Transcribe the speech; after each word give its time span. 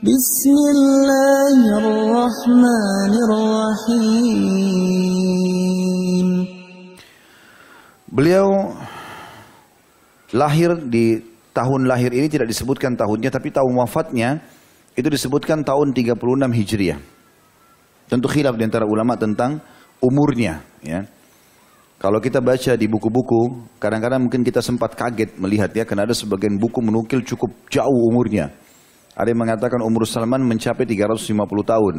بسم 0.00 0.56
الله 0.76 1.56
الرحمن 1.80 3.12
الرحيم 3.16 4.68
Beliau 8.12 8.76
lahir 10.36 10.76
di 10.84 11.20
tahun 11.56 11.88
lahir 11.88 12.12
ini 12.12 12.28
tidak 12.28 12.52
disebutkan 12.52 12.92
tahunnya 12.92 13.32
tapi 13.32 13.48
tahun 13.52 13.72
wafatnya 13.80 14.44
itu 15.00 15.08
disebutkan 15.08 15.64
tahun 15.64 15.96
36 15.96 16.16
Hijriah. 16.48 17.00
Tentu 18.08 18.28
khilaf 18.28 18.60
di 18.60 18.68
antara 18.68 18.84
ulama 18.84 19.16
tentang 19.16 19.64
umurnya 20.04 20.60
ya. 20.84 21.08
Kalau 21.96 22.20
kita 22.20 22.44
baca 22.44 22.76
di 22.76 22.84
buku-buku, 22.84 23.64
kadang-kadang 23.80 24.28
mungkin 24.28 24.44
kita 24.44 24.60
sempat 24.60 24.92
kaget 24.92 25.40
melihat 25.40 25.72
ya, 25.72 25.84
karena 25.84 26.08
ada 26.08 26.16
sebagian 26.16 26.56
buku 26.60 26.80
menukil 26.80 27.24
cukup 27.24 27.52
jauh 27.68 28.08
umurnya. 28.08 28.48
Ada 29.14 29.34
yang 29.34 29.40
mengatakan 29.42 29.80
umur 29.82 30.06
Salman 30.06 30.42
mencapai 30.46 30.86
350 30.86 31.34
tahun. 31.66 31.96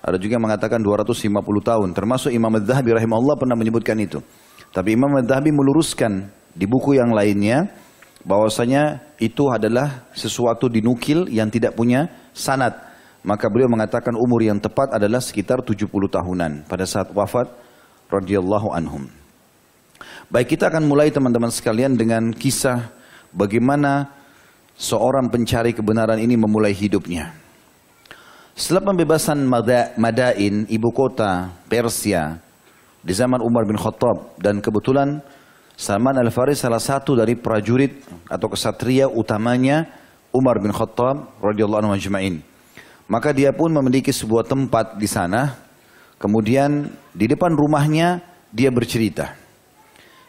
Ada 0.00 0.16
juga 0.16 0.40
yang 0.40 0.44
mengatakan 0.48 0.80
250 0.80 1.28
tahun. 1.60 1.88
Termasuk 1.92 2.30
Imam 2.32 2.50
Al-Zahabi 2.54 2.96
rahimahullah 2.96 3.36
pernah 3.36 3.56
menyebutkan 3.58 3.98
itu. 4.00 4.22
Tapi 4.70 4.96
Imam 4.96 5.12
Al-Zahabi 5.12 5.52
meluruskan 5.52 6.30
di 6.54 6.64
buku 6.64 6.96
yang 6.96 7.12
lainnya, 7.12 7.68
bahwasanya 8.24 9.00
itu 9.20 9.48
adalah 9.48 10.08
sesuatu 10.12 10.68
dinukil 10.68 11.28
yang 11.28 11.48
tidak 11.52 11.76
punya 11.76 12.08
sanad. 12.32 12.72
Maka 13.20 13.52
beliau 13.52 13.68
mengatakan 13.68 14.16
umur 14.16 14.40
yang 14.40 14.56
tepat 14.56 14.96
adalah 14.96 15.20
sekitar 15.20 15.60
70 15.60 15.84
tahunan 15.90 16.64
pada 16.64 16.84
saat 16.88 17.12
wafat 17.12 17.52
radhiyallahu 18.08 18.72
anhum. 18.72 19.12
Baik 20.32 20.56
kita 20.56 20.72
akan 20.72 20.88
mulai 20.88 21.12
teman-teman 21.12 21.52
sekalian 21.52 21.92
dengan 21.98 22.32
kisah 22.32 22.88
bagaimana 23.34 24.08
seorang 24.80 25.28
pencari 25.28 25.76
kebenaran 25.76 26.16
ini 26.16 26.40
memulai 26.40 26.72
hidupnya. 26.72 27.36
Setelah 28.56 28.92
pembebasan 28.92 29.44
Mada- 29.44 29.92
Madain, 30.00 30.64
ibu 30.72 30.88
kota 30.88 31.52
Persia 31.68 32.40
di 33.04 33.12
zaman 33.12 33.44
Umar 33.44 33.68
bin 33.68 33.76
Khattab 33.76 34.40
dan 34.40 34.64
kebetulan 34.64 35.20
Salman 35.76 36.16
Al-Faris 36.16 36.64
salah 36.64 36.80
satu 36.80 37.16
dari 37.16 37.36
prajurit 37.36 38.04
atau 38.28 38.48
kesatria 38.48 39.08
utamanya 39.08 39.84
Umar 40.32 40.56
bin 40.60 40.72
Khattab 40.72 41.36
radhiyallahu 41.44 41.84
anhu 41.84 41.92
ajma'in. 41.92 42.40
Maka 43.04 43.36
dia 43.36 43.52
pun 43.52 43.68
memiliki 43.68 44.12
sebuah 44.12 44.48
tempat 44.48 44.96
di 44.96 45.08
sana 45.08 45.70
Kemudian 46.20 46.92
di 47.16 47.24
depan 47.24 47.56
rumahnya 47.56 48.20
dia 48.52 48.68
bercerita. 48.68 49.32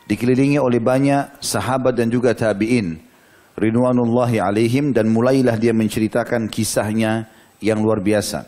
Dikelilingi 0.08 0.56
oleh 0.56 0.80
banyak 0.80 1.44
sahabat 1.44 2.00
dan 2.00 2.08
juga 2.08 2.32
tabi'in. 2.32 3.11
Ridwanullahi 3.58 4.40
alaihim 4.40 4.96
dan 4.96 5.12
mulailah 5.12 5.60
dia 5.60 5.76
menceritakan 5.76 6.48
kisahnya 6.48 7.28
yang 7.60 7.84
luar 7.84 8.00
biasa. 8.00 8.48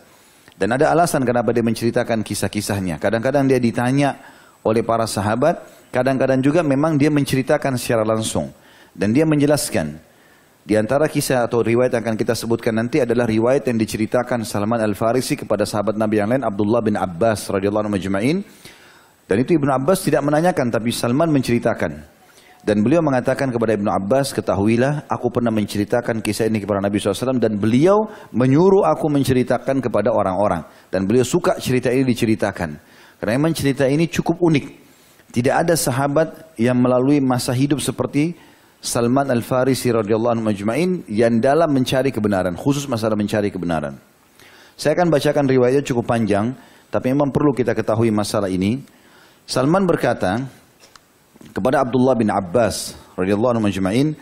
Dan 0.53 0.73
ada 0.73 0.93
alasan 0.93 1.25
kenapa 1.27 1.51
dia 1.51 1.65
menceritakan 1.65 2.21
kisah-kisahnya. 2.21 3.01
Kadang-kadang 3.01 3.49
dia 3.49 3.59
ditanya 3.59 4.15
oleh 4.63 4.85
para 4.85 5.03
sahabat, 5.03 5.59
kadang-kadang 5.91 6.39
juga 6.39 6.63
memang 6.63 6.95
dia 6.95 7.11
menceritakan 7.11 7.75
secara 7.75 8.07
langsung. 8.07 8.53
Dan 8.93 9.11
dia 9.11 9.25
menjelaskan, 9.25 9.97
di 10.63 10.79
antara 10.79 11.11
kisah 11.11 11.43
atau 11.43 11.59
riwayat 11.59 11.91
yang 11.91 12.07
akan 12.07 12.15
kita 12.15 12.31
sebutkan 12.39 12.71
nanti 12.71 13.03
adalah 13.03 13.27
riwayat 13.27 13.67
yang 13.67 13.75
diceritakan 13.75 14.47
Salman 14.47 14.79
Al-Farisi 14.79 15.35
kepada 15.35 15.67
sahabat 15.67 15.99
Nabi 15.99 16.23
yang 16.23 16.31
lain 16.31 16.47
Abdullah 16.47 16.79
bin 16.79 16.95
Abbas 16.95 17.51
radhiyallahu 17.51 17.91
anhu. 17.91 17.99
Dan 19.23 19.37
itu 19.39 19.51
Ibnu 19.59 19.71
Abbas 19.75 20.07
tidak 20.07 20.23
menanyakan 20.23 20.71
tapi 20.71 20.95
Salman 20.95 21.27
menceritakan. 21.35 22.22
Dan 22.63 22.79
beliau 22.79 23.03
mengatakan 23.03 23.51
kepada 23.51 23.75
Ibnu 23.75 23.91
Abbas, 23.91 24.31
ketahuilah 24.31 25.03
aku 25.11 25.27
pernah 25.35 25.51
menceritakan 25.51 26.23
kisah 26.23 26.47
ini 26.47 26.63
kepada 26.63 26.79
Nabi 26.79 26.95
SAW 26.95 27.35
dan 27.35 27.59
beliau 27.59 28.07
menyuruh 28.31 28.87
aku 28.87 29.11
menceritakan 29.11 29.83
kepada 29.83 30.15
orang-orang. 30.15 30.63
Dan 30.87 31.03
beliau 31.03 31.27
suka 31.27 31.59
cerita 31.59 31.91
ini 31.91 32.07
diceritakan. 32.07 32.79
Karena 33.19 33.31
memang 33.35 33.51
cerita 33.51 33.83
ini 33.83 34.07
cukup 34.07 34.39
unik. 34.39 34.65
Tidak 35.35 35.51
ada 35.51 35.75
sahabat 35.75 36.55
yang 36.55 36.79
melalui 36.79 37.19
masa 37.19 37.51
hidup 37.51 37.83
seperti 37.83 38.31
Salman 38.79 39.27
Al-Farisi 39.27 39.91
radhiyallahu 39.91 40.39
anhu 40.39 40.45
majma'in 40.47 41.03
yang 41.11 41.43
dalam 41.43 41.67
mencari 41.67 42.15
kebenaran, 42.15 42.55
khusus 42.55 42.87
masalah 42.87 43.19
mencari 43.19 43.51
kebenaran. 43.51 43.99
Saya 44.79 44.95
akan 44.95 45.11
bacakan 45.11 45.47
riwayatnya 45.51 45.83
cukup 45.83 46.07
panjang, 46.07 46.55
tapi 46.87 47.11
memang 47.11 47.31
perlu 47.31 47.51
kita 47.51 47.75
ketahui 47.75 48.07
masalah 48.11 48.47
ini. 48.47 48.83
Salman 49.43 49.83
berkata 49.83 50.62
kepada 51.51 51.83
Abdullah 51.83 52.15
bin 52.15 52.31
Abbas 52.31 52.95
radhiyallahu 53.19 53.59
anhu 53.59 53.67
majma'in 53.67 54.15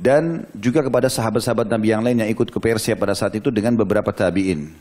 dan 0.00 0.48
juga 0.56 0.80
kepada 0.80 1.06
sahabat-sahabat 1.06 1.68
Nabi 1.68 1.92
yang 1.92 2.02
lain 2.02 2.24
yang 2.24 2.30
ikut 2.32 2.48
ke 2.48 2.58
Persia 2.58 2.96
pada 2.96 3.12
saat 3.12 3.36
itu 3.36 3.52
dengan 3.52 3.76
beberapa 3.76 4.10
tabi'in. 4.10 4.72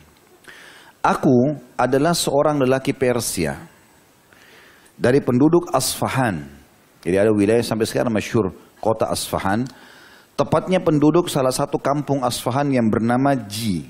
Aku 1.01 1.57
adalah 1.75 2.13
seorang 2.13 2.61
lelaki 2.61 2.93
Persia 2.93 3.57
dari 4.93 5.17
penduduk 5.17 5.73
Asfahan. 5.73 6.45
Jadi 7.01 7.17
ada 7.17 7.33
wilayah 7.33 7.65
sampai 7.65 7.89
sekarang 7.89 8.13
masyhur 8.13 8.53
kota 8.77 9.09
Asfahan. 9.09 9.65
Tepatnya 10.37 10.81
penduduk 10.81 11.29
salah 11.29 11.53
satu 11.53 11.81
kampung 11.81 12.21
Asfahan 12.21 12.69
yang 12.69 12.85
bernama 12.89 13.33
Ji. 13.33 13.89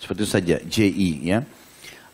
Seperti 0.00 0.20
itu 0.24 0.30
saja, 0.30 0.56
JI 0.64 1.10
ya. 1.28 1.38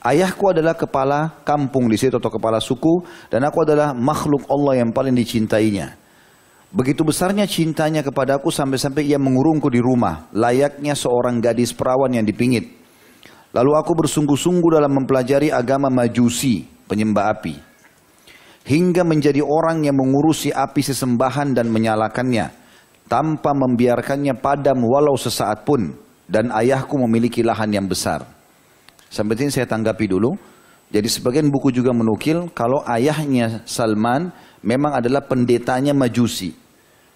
Ayahku 0.05 0.53
adalah 0.53 0.77
kepala 0.77 1.41
kampung 1.49 1.89
di 1.89 1.97
situ 1.97 2.21
atau 2.21 2.29
kepala 2.29 2.61
suku 2.61 3.09
dan 3.33 3.41
aku 3.49 3.65
adalah 3.65 3.97
makhluk 3.97 4.45
Allah 4.53 4.85
yang 4.85 4.93
paling 4.93 5.17
dicintainya. 5.17 5.97
Begitu 6.69 7.01
besarnya 7.09 7.49
cintanya 7.49 8.05
kepadaku 8.05 8.53
sampai-sampai 8.53 9.09
ia 9.09 9.17
mengurungku 9.17 9.73
di 9.73 9.81
rumah, 9.81 10.29
layaknya 10.37 10.93
seorang 10.93 11.41
gadis 11.41 11.73
perawan 11.73 12.13
yang 12.13 12.29
dipingit. 12.29 12.69
Lalu 13.57 13.73
aku 13.81 13.95
bersungguh-sungguh 14.05 14.77
dalam 14.77 14.93
mempelajari 14.93 15.49
agama 15.49 15.89
Majusi, 15.89 16.67
penyembah 16.91 17.31
api. 17.39 17.55
Hingga 18.67 19.07
menjadi 19.07 19.41
orang 19.41 19.87
yang 19.87 19.95
mengurusi 19.95 20.51
api 20.51 20.83
sesembahan 20.83 21.55
dan 21.55 21.71
menyalakannya, 21.71 22.51
tanpa 23.07 23.55
membiarkannya 23.55 24.37
padam 24.37 24.83
walau 24.85 25.15
sesaat 25.15 25.63
pun. 25.63 25.95
Dan 26.27 26.51
ayahku 26.51 26.99
memiliki 27.07 27.45
lahan 27.45 27.71
yang 27.71 27.87
besar. 27.87 28.34
Sampai 29.15 29.39
sini 29.39 29.55
saya 29.55 29.71
tanggapi 29.71 30.11
dulu. 30.11 30.35
Jadi 30.91 31.07
sebagian 31.07 31.47
buku 31.47 31.71
juga 31.71 31.95
menukil 31.95 32.51
kalau 32.51 32.83
ayahnya 32.91 33.63
Salman 33.63 34.35
memang 34.67 34.99
adalah 34.99 35.23
pendetanya 35.23 35.95
Majusi. 35.95 36.51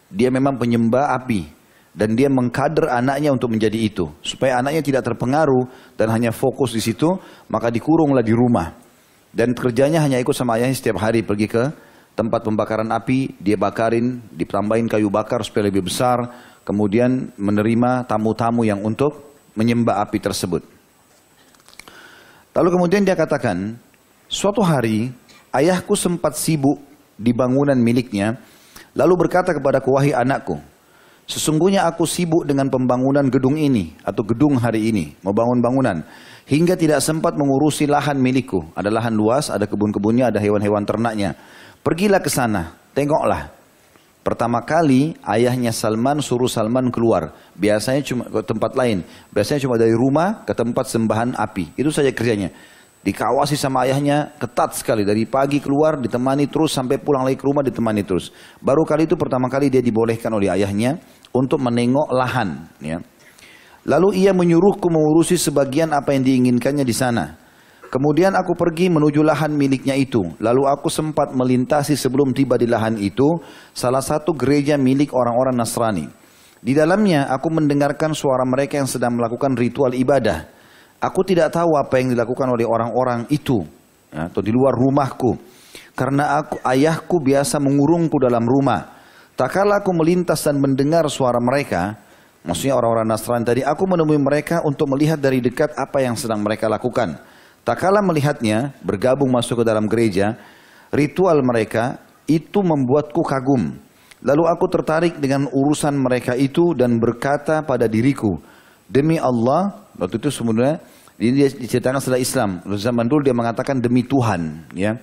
Dia 0.07 0.31
memang 0.31 0.57
penyembah 0.57 1.19
api 1.19 1.59
dan 1.99 2.15
dia 2.15 2.31
mengkader 2.31 2.87
anaknya 2.95 3.35
untuk 3.35 3.51
menjadi 3.51 3.75
itu 3.75 4.07
supaya 4.23 4.63
anaknya 4.63 4.87
tidak 4.87 5.03
terpengaruh 5.03 5.67
dan 5.99 6.15
hanya 6.15 6.31
fokus 6.31 6.71
di 6.71 6.79
situ 6.79 7.19
maka 7.51 7.75
dikurunglah 7.75 8.23
di 8.23 8.31
rumah 8.31 8.71
dan 9.35 9.51
kerjanya 9.51 10.07
hanya 10.07 10.23
ikut 10.23 10.31
sama 10.31 10.57
ayahnya 10.57 10.79
setiap 10.79 11.03
hari 11.03 11.27
pergi 11.27 11.51
ke 11.51 11.65
tempat 12.15 12.47
pembakaran 12.47 12.89
api 12.95 13.35
dia 13.43 13.59
bakarin 13.59 14.23
ditambahin 14.31 14.87
kayu 14.87 15.11
bakar 15.11 15.43
supaya 15.43 15.67
lebih 15.69 15.91
besar 15.91 16.23
kemudian 16.63 17.35
menerima 17.35 18.07
tamu-tamu 18.07 18.63
yang 18.63 18.79
untuk 18.85 19.35
menyembah 19.59 19.99
api 20.07 20.23
tersebut 20.23 20.78
Lalu 22.59 22.75
kemudian 22.75 23.07
dia 23.07 23.15
katakan, 23.15 23.79
suatu 24.27 24.67
hari 24.67 25.15
ayahku 25.55 25.95
sempat 25.95 26.35
sibuk 26.35 26.83
di 27.15 27.31
bangunan 27.31 27.79
miliknya, 27.79 28.35
lalu 28.99 29.15
berkata 29.15 29.55
kepadaku, 29.55 29.95
wahai 29.95 30.11
anakku, 30.11 30.59
sesungguhnya 31.31 31.87
aku 31.87 32.03
sibuk 32.03 32.43
dengan 32.43 32.67
pembangunan 32.67 33.31
gedung 33.31 33.55
ini 33.55 33.95
atau 34.03 34.27
gedung 34.27 34.59
hari 34.59 34.91
ini, 34.91 35.15
mau 35.23 35.31
bangun 35.31 35.63
bangunan, 35.63 36.03
hingga 36.51 36.75
tidak 36.75 36.99
sempat 36.99 37.39
mengurusi 37.39 37.87
lahan 37.87 38.19
milikku. 38.19 38.59
Ada 38.75 38.91
lahan 38.91 39.15
luas, 39.15 39.55
ada 39.55 39.63
kebun-kebunnya, 39.63 40.35
ada 40.35 40.43
hewan-hewan 40.43 40.83
ternaknya. 40.83 41.39
Pergilah 41.87 42.19
ke 42.19 42.27
sana, 42.27 42.75
tengoklah. 42.91 43.55
Pertama 44.27 44.61
kali 44.61 45.17
ayahnya 45.25 45.73
Salman 45.73 46.21
suruh 46.21 46.51
Salman 46.51 46.93
keluar. 46.93 47.33
Biasanya 47.57 48.05
cuma 48.05 48.25
ke 48.29 48.41
tempat 48.45 48.77
lain. 48.77 49.01
Biasanya 49.33 49.61
cuma 49.65 49.81
dari 49.81 49.97
rumah 49.97 50.45
ke 50.45 50.53
tempat 50.53 50.85
sembahan 50.91 51.33
api. 51.39 51.79
Itu 51.81 51.89
saja 51.89 52.13
kerjanya. 52.13 52.53
Dikawasi 52.99 53.57
sama 53.57 53.89
ayahnya 53.89 54.37
ketat 54.37 54.77
sekali. 54.77 55.07
Dari 55.07 55.25
pagi 55.25 55.63
keluar 55.65 55.97
ditemani 55.97 56.51
terus 56.51 56.77
sampai 56.77 57.01
pulang 57.01 57.25
lagi 57.25 57.41
ke 57.41 57.47
rumah 57.47 57.65
ditemani 57.65 58.03
terus. 58.05 58.35
Baru 58.61 58.85
kali 58.85 59.09
itu 59.09 59.17
pertama 59.17 59.49
kali 59.49 59.73
dia 59.73 59.81
dibolehkan 59.81 60.35
oleh 60.35 60.53
ayahnya 60.53 60.99
untuk 61.33 61.63
menengok 61.63 62.13
lahan. 62.13 62.69
Ya. 62.85 63.01
Lalu 63.89 64.21
ia 64.21 64.37
menyuruhku 64.37 64.93
mengurusi 64.93 65.41
sebagian 65.41 65.95
apa 65.97 66.13
yang 66.13 66.27
diinginkannya 66.27 66.85
di 66.85 66.93
sana. 66.93 67.48
Kemudian 67.89 68.37
aku 68.37 68.53
pergi 68.53 68.93
menuju 68.93 69.25
lahan 69.25 69.57
miliknya 69.57 69.97
itu. 69.97 70.21
Lalu 70.45 70.69
aku 70.69 70.93
sempat 70.93 71.33
melintasi 71.33 71.97
sebelum 71.97 72.37
tiba 72.37 72.61
di 72.61 72.69
lahan 72.69 73.01
itu 73.01 73.41
salah 73.73 74.05
satu 74.05 74.37
gereja 74.37 74.77
milik 74.77 75.17
orang-orang 75.17 75.57
Nasrani. 75.57 76.05
Di 76.61 76.77
dalamnya 76.77 77.33
aku 77.33 77.49
mendengarkan 77.49 78.13
suara 78.13 78.45
mereka 78.45 78.77
yang 78.77 78.91
sedang 78.91 79.17
melakukan 79.17 79.57
ritual 79.57 79.97
ibadah. 79.97 80.45
Aku 81.01 81.25
tidak 81.25 81.49
tahu 81.55 81.81
apa 81.81 81.97
yang 81.97 82.13
dilakukan 82.13 82.51
oleh 82.53 82.69
orang-orang 82.69 83.25
itu 83.33 83.65
ya, 84.13 84.29
atau 84.29 84.45
di 84.45 84.53
luar 84.53 84.77
rumahku. 84.77 85.39
Karena 85.97 86.45
aku 86.45 86.61
ayahku 86.69 87.25
biasa 87.25 87.57
mengurungku 87.57 88.21
dalam 88.21 88.45
rumah. 88.45 89.01
Tak 89.39 89.55
kala 89.55 89.81
aku 89.81 89.95
melintas 89.95 90.45
dan 90.45 90.59
mendengar 90.59 91.07
suara 91.09 91.39
mereka, 91.39 91.95
Maksudnya 92.49 92.79
orang-orang 92.79 93.13
Nasrani 93.13 93.45
tadi, 93.45 93.61
aku 93.61 93.85
menemui 93.85 94.17
mereka 94.17 94.63
untuk 94.63 94.89
melihat 94.95 95.21
dari 95.21 95.43
dekat 95.43 95.75
apa 95.75 96.01
yang 96.01 96.15
sedang 96.15 96.41
mereka 96.41 96.65
lakukan. 96.71 97.19
Tak 97.69 97.85
kala 97.85 98.01
melihatnya, 98.01 98.73
bergabung 98.81 99.29
masuk 99.29 99.61
ke 99.61 99.65
dalam 99.69 99.85
gereja, 99.93 100.41
ritual 100.89 101.45
mereka 101.45 102.01
itu 102.25 102.65
membuatku 102.65 103.21
kagum. 103.21 103.77
Lalu 104.25 104.49
aku 104.49 104.73
tertarik 104.73 105.21
dengan 105.21 105.45
urusan 105.53 105.93
mereka 106.01 106.33
itu 106.33 106.73
dan 106.73 106.97
berkata 106.97 107.61
pada 107.61 107.85
diriku, 107.85 108.41
demi 108.89 109.21
Allah, 109.21 109.85
waktu 110.01 110.17
itu 110.17 110.33
sebenarnya 110.33 110.81
ini 111.21 111.45
dia 111.45 111.49
diceritakan 111.53 112.01
setelah 112.01 112.25
Islam. 112.25 112.65
Zaman 112.73 113.05
dulu 113.05 113.21
dia 113.21 113.37
mengatakan 113.37 113.85
demi 113.85 114.01
Tuhan, 114.01 114.73
ya. 114.73 114.97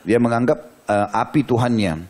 Dia 0.00 0.16
menganggap 0.16 0.88
uh, 0.88 1.20
api 1.20 1.44
Tuhannya. 1.44 2.00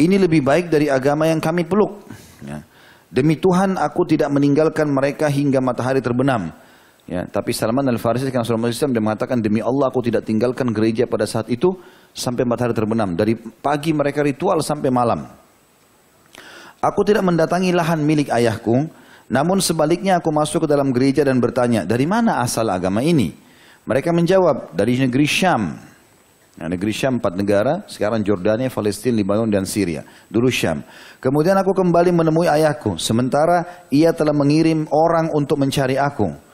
Ini 0.00 0.16
lebih 0.24 0.40
baik 0.40 0.72
dari 0.72 0.88
agama 0.88 1.28
yang 1.28 1.44
kami 1.44 1.68
peluk. 1.68 2.00
Ya. 2.48 2.64
Demi 3.12 3.36
Tuhan 3.36 3.76
aku 3.76 4.08
tidak 4.08 4.32
meninggalkan 4.32 4.88
mereka 4.88 5.28
hingga 5.28 5.60
matahari 5.60 6.00
terbenam. 6.00 6.48
Ya, 7.08 7.24
tapi 7.24 7.56
Salman 7.56 7.88
Al-Farisi 7.88 8.28
karena 8.28 8.44
seorang 8.44 8.68
Islam 8.68 8.92
dia 8.92 9.00
mengatakan 9.00 9.40
demi 9.40 9.64
Allah 9.64 9.88
aku 9.88 10.04
tidak 10.04 10.28
tinggalkan 10.28 10.68
gereja 10.76 11.08
pada 11.08 11.24
saat 11.24 11.48
itu 11.48 11.72
sampai 12.12 12.44
matahari 12.44 12.76
terbenam. 12.76 13.16
Dari 13.16 13.32
pagi 13.32 13.96
mereka 13.96 14.20
ritual 14.20 14.60
sampai 14.60 14.92
malam. 14.92 15.24
Aku 16.84 17.00
tidak 17.08 17.24
mendatangi 17.24 17.72
lahan 17.72 18.04
milik 18.04 18.28
ayahku, 18.28 18.92
namun 19.32 19.58
sebaliknya 19.64 20.20
aku 20.20 20.28
masuk 20.28 20.64
ke 20.64 20.68
dalam 20.68 20.92
gereja 20.92 21.24
dan 21.24 21.40
bertanya, 21.40 21.88
dari 21.88 22.04
mana 22.04 22.44
asal 22.44 22.68
agama 22.68 23.00
ini? 23.00 23.32
Mereka 23.88 24.12
menjawab, 24.12 24.76
dari 24.76 25.00
negeri 25.00 25.24
Syam. 25.24 25.80
Nah, 26.60 26.68
negeri 26.68 26.92
Syam 26.92 27.16
empat 27.18 27.34
negara, 27.40 27.88
sekarang 27.88 28.20
Jordania, 28.20 28.68
Palestina, 28.68 29.16
Lebanon, 29.16 29.48
dan 29.48 29.64
Syria. 29.64 30.04
Dulu 30.28 30.52
Syam. 30.52 30.84
Kemudian 31.24 31.56
aku 31.56 31.72
kembali 31.72 32.12
menemui 32.12 32.52
ayahku, 32.52 33.00
sementara 33.00 33.88
ia 33.88 34.12
telah 34.12 34.36
mengirim 34.36 34.84
orang 34.92 35.32
untuk 35.32 35.56
mencari 35.56 35.96
aku. 35.96 36.47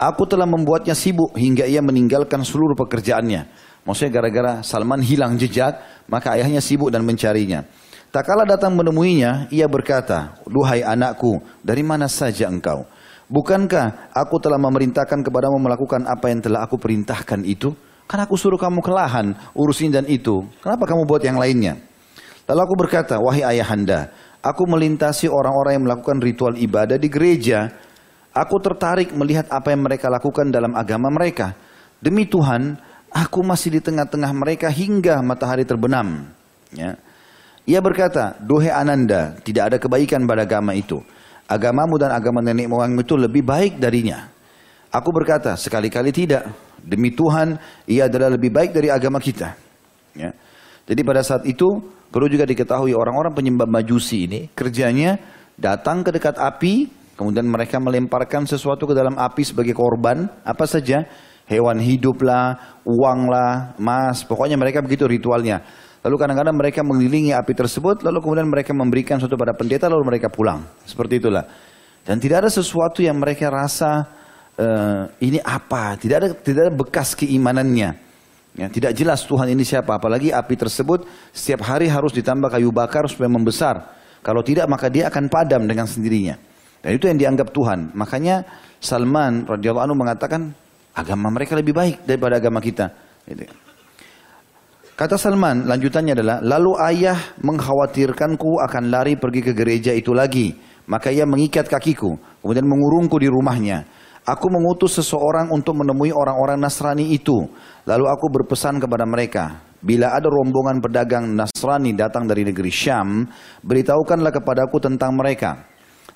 Aku 0.00 0.24
telah 0.24 0.48
membuatnya 0.48 0.96
sibuk 0.96 1.36
hingga 1.36 1.68
ia 1.68 1.84
meninggalkan 1.84 2.40
seluruh 2.40 2.72
pekerjaannya. 2.72 3.44
Maksudnya 3.84 4.12
gara-gara 4.16 4.52
Salman 4.64 5.04
hilang 5.04 5.36
jejak, 5.36 5.76
maka 6.08 6.40
ayahnya 6.40 6.64
sibuk 6.64 6.88
dan 6.88 7.04
mencarinya. 7.04 7.68
Tak 8.08 8.24
kala 8.24 8.48
datang 8.48 8.72
menemuinya, 8.72 9.52
ia 9.52 9.68
berkata, 9.68 10.40
Duhai 10.48 10.80
anakku, 10.80 11.44
dari 11.60 11.84
mana 11.84 12.08
saja 12.08 12.48
engkau? 12.48 12.88
Bukankah 13.28 14.10
aku 14.16 14.40
telah 14.40 14.56
memerintahkan 14.56 15.20
kepadamu 15.20 15.60
melakukan 15.60 16.08
apa 16.08 16.32
yang 16.32 16.40
telah 16.42 16.64
aku 16.64 16.80
perintahkan 16.80 17.44
itu? 17.44 17.70
Kan 18.08 18.24
aku 18.24 18.40
suruh 18.40 18.58
kamu 18.58 18.82
ke 18.82 18.90
lahan, 18.90 19.36
urusin 19.52 19.92
dan 19.92 20.08
itu. 20.08 20.42
Kenapa 20.64 20.88
kamu 20.88 21.06
buat 21.06 21.22
yang 21.22 21.36
lainnya? 21.36 21.76
Lalu 22.50 22.60
aku 22.66 22.74
berkata, 22.74 23.20
wahai 23.22 23.46
ayahanda, 23.46 24.10
aku 24.40 24.66
melintasi 24.66 25.30
orang-orang 25.30 25.78
yang 25.78 25.84
melakukan 25.86 26.18
ritual 26.18 26.58
ibadah 26.58 26.96
di 26.96 27.06
gereja. 27.06 27.70
Aku 28.30 28.62
tertarik 28.62 29.10
melihat 29.10 29.50
apa 29.50 29.74
yang 29.74 29.82
mereka 29.82 30.06
lakukan 30.06 30.54
dalam 30.54 30.70
agama 30.78 31.10
mereka. 31.10 31.58
Demi 31.98 32.30
Tuhan, 32.30 32.78
aku 33.10 33.42
masih 33.42 33.78
di 33.78 33.80
tengah-tengah 33.82 34.30
mereka 34.30 34.70
hingga 34.70 35.18
matahari 35.20 35.66
terbenam. 35.66 36.30
Ya. 36.70 36.94
Ia 37.66 37.82
berkata, 37.82 38.38
Duhai 38.38 38.70
Ananda, 38.70 39.34
tidak 39.42 39.74
ada 39.74 39.76
kebaikan 39.82 40.24
pada 40.24 40.46
agama 40.46 40.72
itu. 40.78 41.02
Agamamu 41.50 41.98
dan 41.98 42.14
agama 42.14 42.38
nenek 42.38 42.70
moyangmu 42.70 43.02
itu 43.02 43.18
lebih 43.18 43.42
baik 43.42 43.82
darinya. 43.82 44.30
Aku 44.94 45.10
berkata, 45.10 45.58
sekali-kali 45.58 46.14
tidak. 46.14 46.46
Demi 46.80 47.10
Tuhan, 47.10 47.58
ia 47.90 48.06
adalah 48.06 48.30
lebih 48.30 48.54
baik 48.54 48.70
dari 48.70 48.88
agama 48.90 49.18
kita. 49.18 49.58
Ya. 50.14 50.30
Jadi 50.86 51.02
pada 51.06 51.22
saat 51.22 51.46
itu 51.46 51.66
perlu 52.10 52.26
juga 52.26 52.42
diketahui 52.46 52.94
orang-orang 52.94 53.30
penyembah 53.30 53.68
majusi 53.70 54.26
ini 54.26 54.50
kerjanya 54.50 55.18
datang 55.54 56.02
ke 56.02 56.10
dekat 56.10 56.34
api, 56.34 56.90
kemudian 57.20 57.44
mereka 57.44 57.76
melemparkan 57.76 58.48
sesuatu 58.48 58.88
ke 58.88 58.96
dalam 58.96 59.12
api 59.12 59.44
sebagai 59.44 59.76
korban, 59.76 60.24
apa 60.40 60.64
saja, 60.64 61.04
hewan 61.44 61.76
hidup 61.76 62.16
lah, 62.24 62.80
uang 62.88 63.28
lah, 63.28 63.76
emas, 63.76 64.24
pokoknya 64.24 64.56
mereka 64.56 64.80
begitu 64.80 65.04
ritualnya. 65.04 65.60
Lalu 66.00 66.16
kadang-kadang 66.16 66.56
mereka 66.56 66.80
mengelilingi 66.80 67.36
api 67.36 67.52
tersebut, 67.52 68.00
lalu 68.00 68.24
kemudian 68.24 68.48
mereka 68.48 68.72
memberikan 68.72 69.20
sesuatu 69.20 69.36
pada 69.36 69.52
pendeta, 69.52 69.84
lalu 69.92 70.16
mereka 70.16 70.32
pulang. 70.32 70.64
Seperti 70.88 71.20
itulah. 71.20 71.44
Dan 72.00 72.16
tidak 72.16 72.48
ada 72.48 72.50
sesuatu 72.50 73.04
yang 73.04 73.20
mereka 73.20 73.52
rasa 73.52 74.08
uh, 74.56 75.04
ini 75.20 75.36
apa, 75.44 76.00
tidak 76.00 76.16
ada 76.24 76.28
tidak 76.32 76.60
ada 76.64 76.72
bekas 76.72 77.12
keimanannya. 77.12 78.08
Ya, 78.56 78.66
tidak 78.72 78.96
jelas 78.96 79.28
Tuhan 79.28 79.52
ini 79.52 79.60
siapa, 79.60 80.00
apalagi 80.00 80.32
api 80.32 80.56
tersebut 80.56 81.04
setiap 81.36 81.68
hari 81.68 81.86
harus 81.86 82.16
ditambah 82.16 82.48
kayu 82.48 82.72
bakar 82.72 83.04
supaya 83.12 83.28
membesar. 83.28 84.00
Kalau 84.24 84.40
tidak 84.40 84.72
maka 84.72 84.88
dia 84.88 85.12
akan 85.12 85.28
padam 85.28 85.68
dengan 85.68 85.84
sendirinya. 85.84 86.49
Dan 86.80 86.96
itu 86.96 87.04
yang 87.08 87.18
dianggap 87.20 87.52
Tuhan. 87.52 87.92
Makanya 87.92 88.44
Salman 88.80 89.44
radhiyallahu 89.44 89.84
anhu 89.84 89.96
mengatakan 90.00 90.52
agama 90.96 91.28
mereka 91.28 91.56
lebih 91.56 91.76
baik 91.76 91.96
daripada 92.08 92.40
agama 92.40 92.58
kita. 92.58 92.88
Gitu. 93.28 93.44
Kata 95.00 95.16
Salman, 95.16 95.64
lanjutannya 95.64 96.12
adalah, 96.12 96.44
lalu 96.44 96.76
ayah 96.92 97.16
mengkhawatirkanku 97.40 98.60
akan 98.68 98.92
lari 98.92 99.16
pergi 99.16 99.40
ke 99.40 99.52
gereja 99.56 99.96
itu 99.96 100.12
lagi. 100.12 100.52
Maka 100.92 101.08
ia 101.08 101.24
mengikat 101.24 101.72
kakiku, 101.72 102.20
kemudian 102.44 102.68
mengurungku 102.68 103.16
di 103.16 103.24
rumahnya. 103.32 103.88
Aku 104.28 104.52
mengutus 104.52 105.00
seseorang 105.00 105.48
untuk 105.56 105.80
menemui 105.80 106.12
orang-orang 106.12 106.60
Nasrani 106.60 107.16
itu. 107.16 107.48
Lalu 107.88 108.04
aku 108.12 108.28
berpesan 108.28 108.76
kepada 108.76 109.08
mereka, 109.08 109.64
bila 109.80 110.12
ada 110.12 110.28
rombongan 110.28 110.84
pedagang 110.84 111.32
Nasrani 111.32 111.96
datang 111.96 112.28
dari 112.28 112.44
negeri 112.44 112.68
Syam, 112.68 113.24
beritahukanlah 113.64 114.36
kepadaku 114.36 114.76
tentang 114.84 115.16
mereka. 115.16 115.64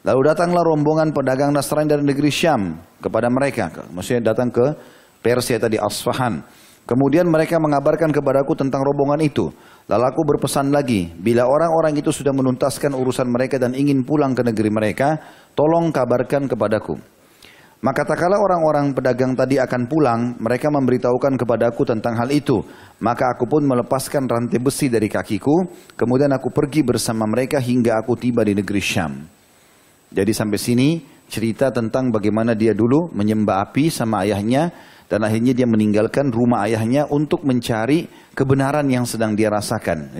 Lalu 0.05 0.21
datanglah 0.29 0.61
rombongan 0.69 1.17
pedagang 1.17 1.49
Nasrani 1.49 1.89
dari 1.89 2.05
negeri 2.05 2.29
Syam 2.29 2.77
kepada 3.01 3.33
mereka. 3.33 3.73
Maksudnya 3.89 4.37
datang 4.37 4.53
ke 4.53 4.77
Persia 5.25 5.57
tadi, 5.57 5.81
Asfahan. 5.81 6.45
Kemudian 6.85 7.25
mereka 7.25 7.57
mengabarkan 7.57 8.13
kepadaku 8.13 8.53
tentang 8.53 8.85
rombongan 8.85 9.25
itu. 9.25 9.49
Lalu 9.89 10.05
aku 10.05 10.21
berpesan 10.29 10.69
lagi, 10.69 11.09
bila 11.09 11.49
orang-orang 11.49 11.97
itu 11.97 12.13
sudah 12.13 12.37
menuntaskan 12.37 12.93
urusan 12.93 13.25
mereka 13.33 13.57
dan 13.57 13.73
ingin 13.73 14.05
pulang 14.05 14.37
ke 14.37 14.45
negeri 14.45 14.69
mereka, 14.69 15.17
tolong 15.57 15.89
kabarkan 15.89 16.53
kepadaku. 16.53 17.01
Maka 17.81 18.05
tak 18.05 18.21
kala 18.21 18.37
orang-orang 18.37 18.93
pedagang 18.93 19.33
tadi 19.33 19.57
akan 19.57 19.89
pulang, 19.89 20.37
mereka 20.37 20.69
memberitahukan 20.69 21.41
kepadaku 21.41 21.89
tentang 21.89 22.21
hal 22.21 22.29
itu. 22.29 22.61
Maka 23.01 23.33
aku 23.33 23.49
pun 23.49 23.65
melepaskan 23.65 24.29
rantai 24.29 24.61
besi 24.61 24.93
dari 24.93 25.09
kakiku, 25.09 25.65
kemudian 25.97 26.33
aku 26.37 26.53
pergi 26.53 26.85
bersama 26.85 27.25
mereka 27.25 27.57
hingga 27.57 27.97
aku 27.97 28.13
tiba 28.21 28.45
di 28.45 28.53
negeri 28.53 28.85
Syam. 28.85 29.34
Jadi 30.15 30.31
sampai 30.31 30.59
sini 30.63 30.89
cerita 31.27 31.75
tentang 31.75 32.15
bagaimana 32.15 32.55
dia 32.55 32.71
dulu 32.71 33.11
menyembah 33.11 33.67
api 33.67 33.91
sama 33.91 34.23
ayahnya, 34.23 34.71
dan 35.11 35.27
akhirnya 35.27 35.53
dia 35.53 35.67
meninggalkan 35.67 36.31
rumah 36.31 36.65
ayahnya 36.65 37.11
untuk 37.11 37.43
mencari 37.43 38.07
kebenaran 38.33 38.87
yang 38.87 39.03
sedang 39.05 39.35
dia 39.35 39.51
rasakan. 39.51 40.15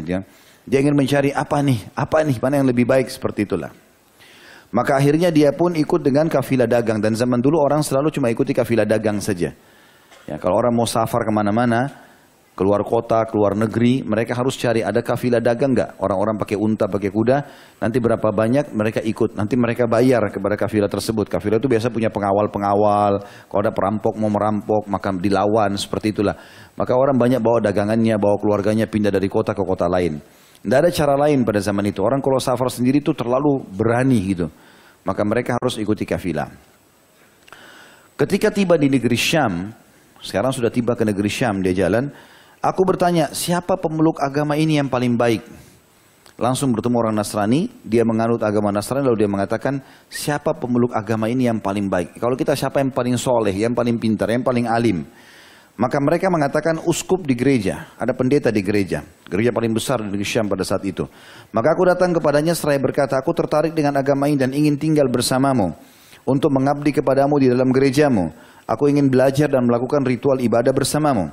Dia 0.65 0.79
ingin 0.83 0.97
mencari 0.99 1.31
apa 1.31 1.63
nih, 1.63 1.79
apa 1.95 2.27
nih, 2.27 2.37
mana 2.43 2.61
yang 2.61 2.69
lebih 2.69 2.85
baik 2.89 3.07
seperti 3.07 3.47
itulah. 3.47 3.71
Maka 4.75 4.99
akhirnya 4.99 5.31
dia 5.31 5.55
pun 5.55 5.71
ikut 5.79 6.03
dengan 6.03 6.27
kafilah 6.27 6.67
dagang. 6.67 6.99
Dan 6.99 7.15
zaman 7.15 7.39
dulu 7.39 7.63
orang 7.63 7.87
selalu 7.87 8.11
cuma 8.11 8.27
ikuti 8.27 8.51
kafilah 8.51 8.83
dagang 8.83 9.23
saja. 9.23 9.55
Ya, 10.27 10.37
kalau 10.41 10.59
orang 10.59 10.75
mau 10.75 10.89
safar 10.89 11.23
ke 11.23 11.31
mana-mana, 11.31 11.87
keluar 12.55 12.87
kota, 12.87 13.27
keluar 13.27 13.59
negeri, 13.59 14.07
mereka 14.07 14.39
harus 14.39 14.55
cari 14.55 14.87
ada 14.87 15.03
kafilah 15.03 15.43
dagang 15.43 15.75
nggak? 15.75 15.99
Orang-orang 15.99 16.39
pakai 16.39 16.55
unta, 16.55 16.87
pakai 16.87 17.11
kuda, 17.11 17.37
nanti 17.83 17.99
berapa 17.99 18.31
banyak 18.31 18.71
mereka 18.71 19.03
ikut, 19.03 19.35
nanti 19.35 19.59
mereka 19.59 19.91
bayar 19.91 20.23
kepada 20.31 20.55
kafilah 20.55 20.87
tersebut. 20.87 21.27
Kafilah 21.27 21.59
itu 21.59 21.67
biasa 21.67 21.91
punya 21.91 22.15
pengawal-pengawal, 22.15 23.27
kalau 23.51 23.61
ada 23.61 23.75
perampok 23.75 24.15
mau 24.23 24.31
merampok, 24.31 24.87
maka 24.87 25.11
dilawan, 25.19 25.75
seperti 25.75 26.15
itulah. 26.15 26.39
Maka 26.79 26.95
orang 26.95 27.19
banyak 27.19 27.43
bawa 27.43 27.59
dagangannya, 27.59 28.15
bawa 28.23 28.39
keluarganya 28.39 28.87
pindah 28.87 29.11
dari 29.11 29.27
kota 29.27 29.51
ke 29.51 29.63
kota 29.67 29.91
lain. 29.91 30.23
Tidak 30.65 30.79
ada 30.79 30.89
cara 30.95 31.15
lain 31.19 31.45
pada 31.45 31.61
zaman 31.61 31.91
itu. 31.91 32.01
Orang 32.01 32.25
kalau 32.25 32.41
safar 32.41 32.73
sendiri 32.73 33.05
itu 33.05 33.13
terlalu 33.13 33.67
berani 33.69 34.19
gitu. 34.33 34.47
Maka 35.05 35.21
mereka 35.21 35.61
harus 35.61 35.77
ikuti 35.77 36.09
kafilah. 36.09 36.49
Ketika 38.17 38.49
tiba 38.49 38.79
di 38.81 38.89
negeri 38.89 39.19
Syam, 39.19 39.75
sekarang 40.25 40.55
sudah 40.55 40.73
tiba 40.73 40.97
ke 40.97 41.05
negeri 41.05 41.29
Syam 41.29 41.61
dia 41.61 41.77
jalan, 41.77 42.09
aku 42.65 42.83
bertanya, 42.89 43.29
siapa 43.37 43.77
pemeluk 43.77 44.17
agama 44.25 44.57
ini 44.57 44.81
yang 44.81 44.89
paling 44.89 45.21
baik? 45.21 45.45
Langsung 46.35 46.75
bertemu 46.75 46.97
orang 46.99 47.15
Nasrani, 47.15 47.71
dia 47.87 48.03
menganut 48.03 48.43
agama 48.43 48.75
Nasrani 48.75 49.07
lalu 49.07 49.23
dia 49.23 49.31
mengatakan, 49.31 49.79
siapa 50.11 50.57
pemeluk 50.57 50.91
agama 50.91 51.31
ini 51.31 51.47
yang 51.47 51.63
paling 51.63 51.87
baik? 51.87 52.19
Kalau 52.19 52.35
kita 52.35 52.59
siapa 52.59 52.83
yang 52.83 52.91
paling 52.91 53.15
soleh, 53.15 53.55
yang 53.55 53.77
paling 53.77 54.01
pintar, 54.01 54.33
yang 54.33 54.43
paling 54.43 54.67
alim? 54.67 55.07
Maka 55.75 55.99
mereka 55.99 56.31
mengatakan 56.31 56.79
uskup 56.87 57.27
di 57.27 57.35
gereja, 57.35 57.95
ada 57.99 58.15
pendeta 58.15 58.51
di 58.51 58.63
gereja, 58.63 59.03
gereja 59.27 59.51
paling 59.51 59.75
besar 59.75 60.03
di 60.03 60.07
negeri 60.07 60.27
Syam 60.27 60.47
pada 60.47 60.63
saat 60.63 60.87
itu. 60.87 61.03
Maka 61.51 61.75
aku 61.75 61.83
datang 61.87 62.15
kepadanya 62.15 62.55
seraya 62.55 62.79
berkata, 62.79 63.19
aku 63.19 63.35
tertarik 63.35 63.75
dengan 63.75 63.99
agama 63.99 64.31
ini 64.31 64.39
dan 64.39 64.55
ingin 64.55 64.79
tinggal 64.79 65.11
bersamamu 65.11 65.75
untuk 66.27 66.51
mengabdi 66.55 66.95
kepadamu 66.95 67.43
di 67.43 67.51
dalam 67.51 67.75
gerejamu. 67.75 68.31
Aku 68.71 68.87
ingin 68.87 69.11
belajar 69.11 69.51
dan 69.51 69.67
melakukan 69.67 70.07
ritual 70.07 70.39
ibadah 70.39 70.71
bersamamu. 70.71 71.31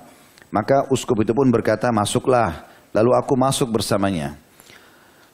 Maka 0.52 0.92
uskup 0.92 1.24
itu 1.24 1.32
pun 1.32 1.48
berkata, 1.48 1.88
masuklah. 1.90 2.68
Lalu 2.92 3.16
aku 3.16 3.40
masuk 3.40 3.72
bersamanya. 3.72 4.36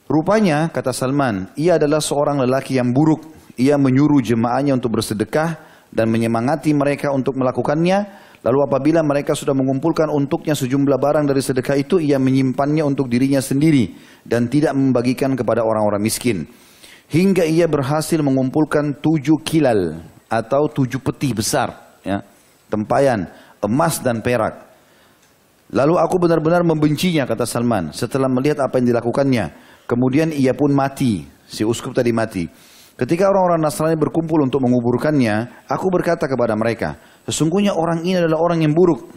Rupanya, 0.06 0.70
kata 0.70 0.94
Salman, 0.94 1.50
ia 1.58 1.76
adalah 1.76 2.00
seorang 2.00 2.40
lelaki 2.46 2.78
yang 2.78 2.94
buruk 2.94 3.38
ia 3.58 3.76
menyuruh 3.76 4.22
jemaahnya 4.22 4.78
untuk 4.78 5.02
bersedekah 5.02 5.58
dan 5.90 6.08
menyemangati 6.14 6.72
mereka 6.78 7.10
untuk 7.10 7.34
melakukannya. 7.36 8.30
Lalu 8.46 8.60
apabila 8.70 9.02
mereka 9.02 9.34
sudah 9.34 9.58
mengumpulkan 9.58 10.14
untuknya 10.14 10.54
sejumlah 10.54 10.96
barang 11.02 11.26
dari 11.26 11.42
sedekah 11.42 11.74
itu, 11.74 11.98
ia 11.98 12.22
menyimpannya 12.22 12.86
untuk 12.86 13.10
dirinya 13.10 13.42
sendiri 13.42 13.98
dan 14.22 14.46
tidak 14.46 14.78
membagikan 14.78 15.34
kepada 15.34 15.66
orang-orang 15.66 16.06
miskin. 16.06 16.46
Hingga 17.10 17.50
ia 17.50 17.66
berhasil 17.66 18.22
mengumpulkan 18.22 19.02
tujuh 19.02 19.42
kilal 19.42 20.06
atau 20.30 20.70
tujuh 20.70 21.02
peti 21.02 21.34
besar, 21.34 21.98
ya, 22.06 22.22
tempayan 22.70 23.26
emas 23.66 23.98
dan 24.00 24.22
perak. 24.22 24.67
Lalu 25.68 26.00
aku 26.00 26.16
benar-benar 26.16 26.64
membencinya, 26.64 27.28
kata 27.28 27.44
Salman, 27.44 27.92
setelah 27.92 28.32
melihat 28.32 28.64
apa 28.64 28.80
yang 28.80 28.96
dilakukannya. 28.96 29.46
Kemudian 29.84 30.32
ia 30.32 30.56
pun 30.56 30.72
mati, 30.72 31.28
si 31.44 31.68
uskup 31.68 31.92
tadi 31.92 32.16
mati. 32.16 32.48
Ketika 32.98 33.30
orang-orang 33.30 33.62
Nasrani 33.62 34.00
berkumpul 34.00 34.42
untuk 34.42 34.64
menguburkannya, 34.64 35.68
aku 35.70 35.92
berkata 35.92 36.26
kepada 36.26 36.56
mereka, 36.56 36.98
sesungguhnya 37.28 37.76
orang 37.76 38.02
ini 38.02 38.18
adalah 38.18 38.40
orang 38.42 38.64
yang 38.64 38.74
buruk. 38.74 39.12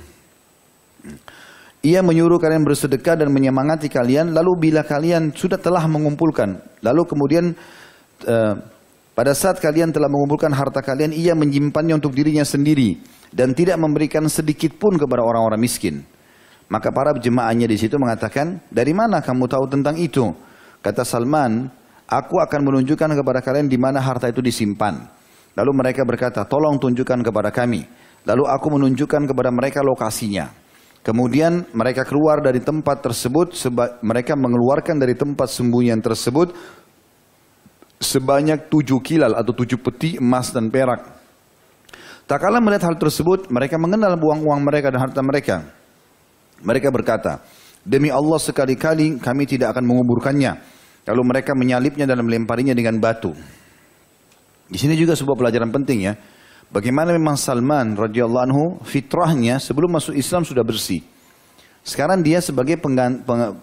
Ia 1.80 2.04
menyuruh 2.04 2.36
kalian 2.36 2.60
bersedekah 2.60 3.16
dan 3.16 3.32
menyemangati 3.32 3.88
kalian, 3.88 4.36
lalu 4.36 4.68
bila 4.68 4.84
kalian 4.84 5.32
sudah 5.32 5.56
telah 5.56 5.88
mengumpulkan, 5.88 6.60
lalu 6.84 7.08
kemudian 7.08 7.56
uh, 8.28 8.54
pada 9.16 9.32
saat 9.32 9.56
kalian 9.64 9.88
telah 9.88 10.12
mengumpulkan 10.12 10.52
harta 10.52 10.84
kalian, 10.84 11.16
ia 11.16 11.32
menyimpannya 11.32 11.96
untuk 11.96 12.12
dirinya 12.12 12.44
sendiri 12.44 13.00
dan 13.32 13.56
tidak 13.56 13.80
memberikan 13.80 14.28
sedikit 14.28 14.76
pun 14.76 15.00
kepada 15.00 15.24
orang-orang 15.24 15.56
miskin. 15.56 16.04
Maka 16.70 16.94
para 16.94 17.10
jemaahnya 17.18 17.66
di 17.66 17.74
situ 17.74 17.98
mengatakan, 17.98 18.62
dari 18.70 18.94
mana 18.94 19.18
kamu 19.18 19.50
tahu 19.50 19.66
tentang 19.66 19.98
itu? 19.98 20.30
Kata 20.78 21.02
Salman, 21.02 21.66
aku 22.06 22.38
akan 22.38 22.60
menunjukkan 22.62 23.10
kepada 23.10 23.42
kalian 23.42 23.66
di 23.66 23.74
mana 23.74 23.98
harta 23.98 24.30
itu 24.30 24.38
disimpan. 24.38 25.02
Lalu 25.58 25.70
mereka 25.74 26.06
berkata, 26.06 26.46
tolong 26.46 26.78
tunjukkan 26.78 27.26
kepada 27.26 27.50
kami. 27.50 27.82
Lalu 28.22 28.46
aku 28.46 28.66
menunjukkan 28.70 29.26
kepada 29.26 29.50
mereka 29.50 29.82
lokasinya. 29.82 30.46
Kemudian 31.02 31.66
mereka 31.74 32.06
keluar 32.06 32.38
dari 32.38 32.62
tempat 32.62 33.02
tersebut, 33.02 33.50
mereka 34.06 34.38
mengeluarkan 34.38 34.94
dari 34.94 35.18
tempat 35.18 35.50
sembunyian 35.50 35.98
tersebut 35.98 36.54
sebanyak 37.98 38.70
tujuh 38.70 39.02
kilal 39.02 39.34
atau 39.34 39.50
tujuh 39.50 39.80
peti 39.82 40.22
emas 40.22 40.54
dan 40.54 40.70
perak. 40.70 41.18
Tak 42.30 42.38
kala 42.38 42.62
melihat 42.62 42.86
hal 42.86 42.96
tersebut, 43.00 43.50
mereka 43.50 43.74
mengenal 43.74 44.14
uang-uang 44.14 44.60
mereka 44.62 44.94
dan 44.94 45.02
harta 45.02 45.18
mereka. 45.18 45.79
Mereka 46.60 46.92
berkata, 46.92 47.40
demi 47.82 48.12
Allah 48.12 48.36
sekali-kali 48.36 49.16
kami 49.20 49.48
tidak 49.48 49.72
akan 49.76 49.84
menguburkannya. 49.84 50.52
Lalu 51.08 51.22
mereka 51.24 51.56
menyalipnya 51.56 52.04
dan 52.04 52.20
melemparinya 52.20 52.76
dengan 52.76 53.00
batu. 53.00 53.32
Di 54.70 54.78
sini 54.78 54.94
juga 54.94 55.18
sebuah 55.18 55.34
pelajaran 55.34 55.72
penting 55.72 56.06
ya. 56.06 56.14
Bagaimana 56.70 57.10
memang 57.10 57.34
Salman 57.34 57.98
radhiyallahu 57.98 58.44
anhu 58.46 58.64
fitrahnya 58.86 59.58
sebelum 59.58 59.90
masuk 59.90 60.14
Islam 60.14 60.46
sudah 60.46 60.62
bersih. 60.62 61.02
Sekarang 61.82 62.22
dia 62.22 62.38
sebagai 62.38 62.78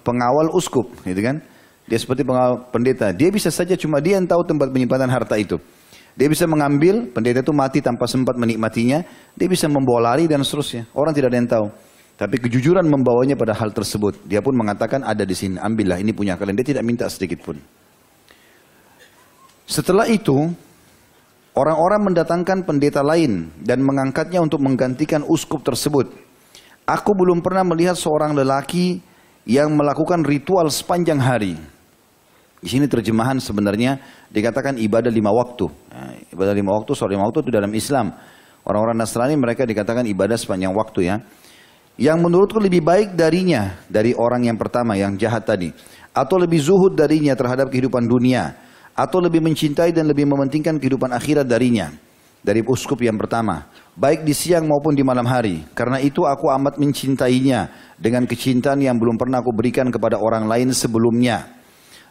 pengawal 0.03 0.51
uskup, 0.51 0.91
gitu 1.05 1.21
kan? 1.23 1.39
Dia 1.87 1.95
seperti 2.01 2.27
pengawal 2.27 2.67
pendeta. 2.67 3.15
Dia 3.15 3.31
bisa 3.31 3.47
saja 3.47 3.79
cuma 3.79 4.03
dia 4.03 4.19
yang 4.19 4.27
tahu 4.27 4.43
tempat 4.43 4.67
penyimpanan 4.73 5.07
harta 5.07 5.39
itu. 5.39 5.55
Dia 6.17 6.27
bisa 6.27 6.43
mengambil, 6.49 7.07
pendeta 7.13 7.39
itu 7.45 7.53
mati 7.55 7.79
tanpa 7.79 8.09
sempat 8.09 8.35
menikmatinya. 8.35 9.05
Dia 9.37 9.47
bisa 9.47 9.69
membawa 9.71 10.11
lari 10.11 10.27
dan 10.27 10.43
seterusnya. 10.43 10.89
Orang 10.91 11.15
tidak 11.15 11.31
ada 11.31 11.37
yang 11.39 11.47
tahu. 11.47 11.67
Tapi 12.17 12.41
kejujuran 12.41 12.81
membawanya 12.89 13.37
pada 13.37 13.53
hal 13.53 13.69
tersebut. 13.69 14.25
Dia 14.25 14.41
pun 14.41 14.57
mengatakan 14.57 15.05
ada 15.05 15.21
di 15.21 15.37
sini, 15.37 15.61
ambillah 15.61 16.01
ini 16.01 16.09
punya 16.17 16.33
kalian. 16.33 16.57
Dia 16.57 16.73
tidak 16.73 16.81
minta 16.81 17.05
sedikit 17.13 17.45
pun. 17.45 17.61
Setelah 19.69 20.09
itu, 20.09 20.33
orang-orang 21.53 22.09
mendatangkan 22.09 22.65
pendeta 22.65 23.05
lain 23.05 23.53
dan 23.61 23.85
mengangkatnya 23.85 24.41
untuk 24.41 24.57
menggantikan 24.65 25.21
uskup 25.29 25.61
tersebut. 25.61 26.09
Aku 26.89 27.13
belum 27.13 27.45
pernah 27.45 27.61
melihat 27.61 27.93
seorang 27.93 28.33
lelaki 28.33 28.97
yang 29.45 29.77
melakukan 29.77 30.25
ritual 30.25 30.73
sepanjang 30.73 31.21
hari. 31.21 31.53
Di 32.57 32.67
sini 32.73 32.89
terjemahan 32.89 33.37
sebenarnya 33.37 34.01
dikatakan 34.33 34.81
ibadah 34.81 35.13
lima 35.13 35.29
waktu. 35.29 35.69
Nah, 35.93 36.17
ibadah 36.33 36.57
lima 36.57 36.73
waktu, 36.73 36.97
soal 36.97 37.13
lima 37.13 37.29
waktu 37.29 37.45
itu 37.45 37.53
dalam 37.53 37.69
Islam. 37.77 38.09
Orang-orang 38.65 38.97
Nasrani 38.97 39.37
mereka 39.37 39.69
dikatakan 39.69 40.09
ibadah 40.09 40.33
sepanjang 40.33 40.73
waktu 40.73 40.99
ya 41.05 41.15
yang 41.97 42.21
menurutku 42.21 42.61
lebih 42.61 42.85
baik 42.85 43.17
darinya 43.17 43.73
dari 43.89 44.13
orang 44.13 44.45
yang 44.45 44.57
pertama 44.57 44.93
yang 44.93 45.17
jahat 45.17 45.49
tadi. 45.49 45.73
Atau 46.13 46.37
lebih 46.37 46.61
zuhud 46.61 46.93
darinya 46.93 47.33
terhadap 47.33 47.73
kehidupan 47.73 48.05
dunia. 48.05 48.53
Atau 48.93 49.21
lebih 49.21 49.41
mencintai 49.41 49.93
dan 49.93 50.09
lebih 50.09 50.25
mementingkan 50.29 50.77
kehidupan 50.77 51.13
akhirat 51.13 51.45
darinya. 51.45 51.89
Dari 52.41 52.61
uskup 52.61 53.01
yang 53.01 53.17
pertama. 53.17 53.65
Baik 53.97 54.21
di 54.21 54.33
siang 54.33 54.69
maupun 54.69 54.93
di 54.93 55.01
malam 55.01 55.25
hari. 55.25 55.65
Karena 55.73 55.97
itu 55.97 56.21
aku 56.25 56.53
amat 56.53 56.77
mencintainya 56.77 57.69
dengan 57.97 58.29
kecintaan 58.29 58.77
yang 58.81 59.01
belum 59.01 59.17
pernah 59.17 59.41
aku 59.41 59.53
berikan 59.53 59.89
kepada 59.89 60.21
orang 60.21 60.45
lain 60.45 60.69
sebelumnya. 60.73 61.49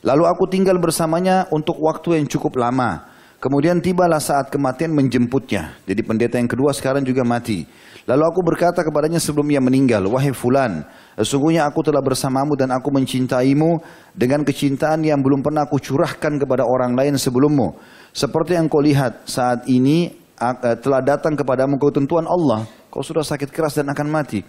Lalu 0.02 0.26
aku 0.26 0.50
tinggal 0.50 0.78
bersamanya 0.82 1.46
untuk 1.54 1.78
waktu 1.78 2.18
yang 2.18 2.26
cukup 2.26 2.58
lama 2.58 3.15
kemudian 3.46 3.78
tibalah 3.78 4.18
saat 4.18 4.50
kematian 4.50 4.90
menjemputnya 4.90 5.78
jadi 5.86 6.02
pendeta 6.02 6.34
yang 6.42 6.50
kedua 6.50 6.74
sekarang 6.74 7.06
juga 7.06 7.22
mati 7.22 7.62
Lalu 8.06 8.22
aku 8.22 8.40
berkata 8.46 8.86
kepadanya 8.86 9.18
sebelum 9.18 9.50
ia 9.50 9.58
meninggal, 9.58 10.06
Wahai 10.06 10.30
fulan, 10.30 10.86
sesungguhnya 11.18 11.66
aku 11.66 11.82
telah 11.82 11.98
bersamamu 11.98 12.54
dan 12.54 12.70
aku 12.70 12.94
mencintaimu 12.94 13.82
dengan 14.14 14.46
kecintaan 14.46 15.02
yang 15.02 15.18
belum 15.18 15.42
pernah 15.42 15.66
aku 15.66 15.82
curahkan 15.82 16.38
kepada 16.38 16.62
orang 16.62 16.94
lain 16.94 17.18
sebelummu. 17.18 17.74
Seperti 18.14 18.54
yang 18.54 18.70
kau 18.70 18.78
lihat 18.78 19.26
saat 19.26 19.66
ini 19.66 20.14
eh, 20.38 20.76
telah 20.78 21.02
datang 21.02 21.34
kepadamu 21.34 21.82
ketentuan 21.82 22.30
Allah. 22.30 22.62
Kau 22.94 23.02
sudah 23.02 23.26
sakit 23.26 23.50
keras 23.50 23.74
dan 23.74 23.90
akan 23.90 24.06
mati. 24.06 24.46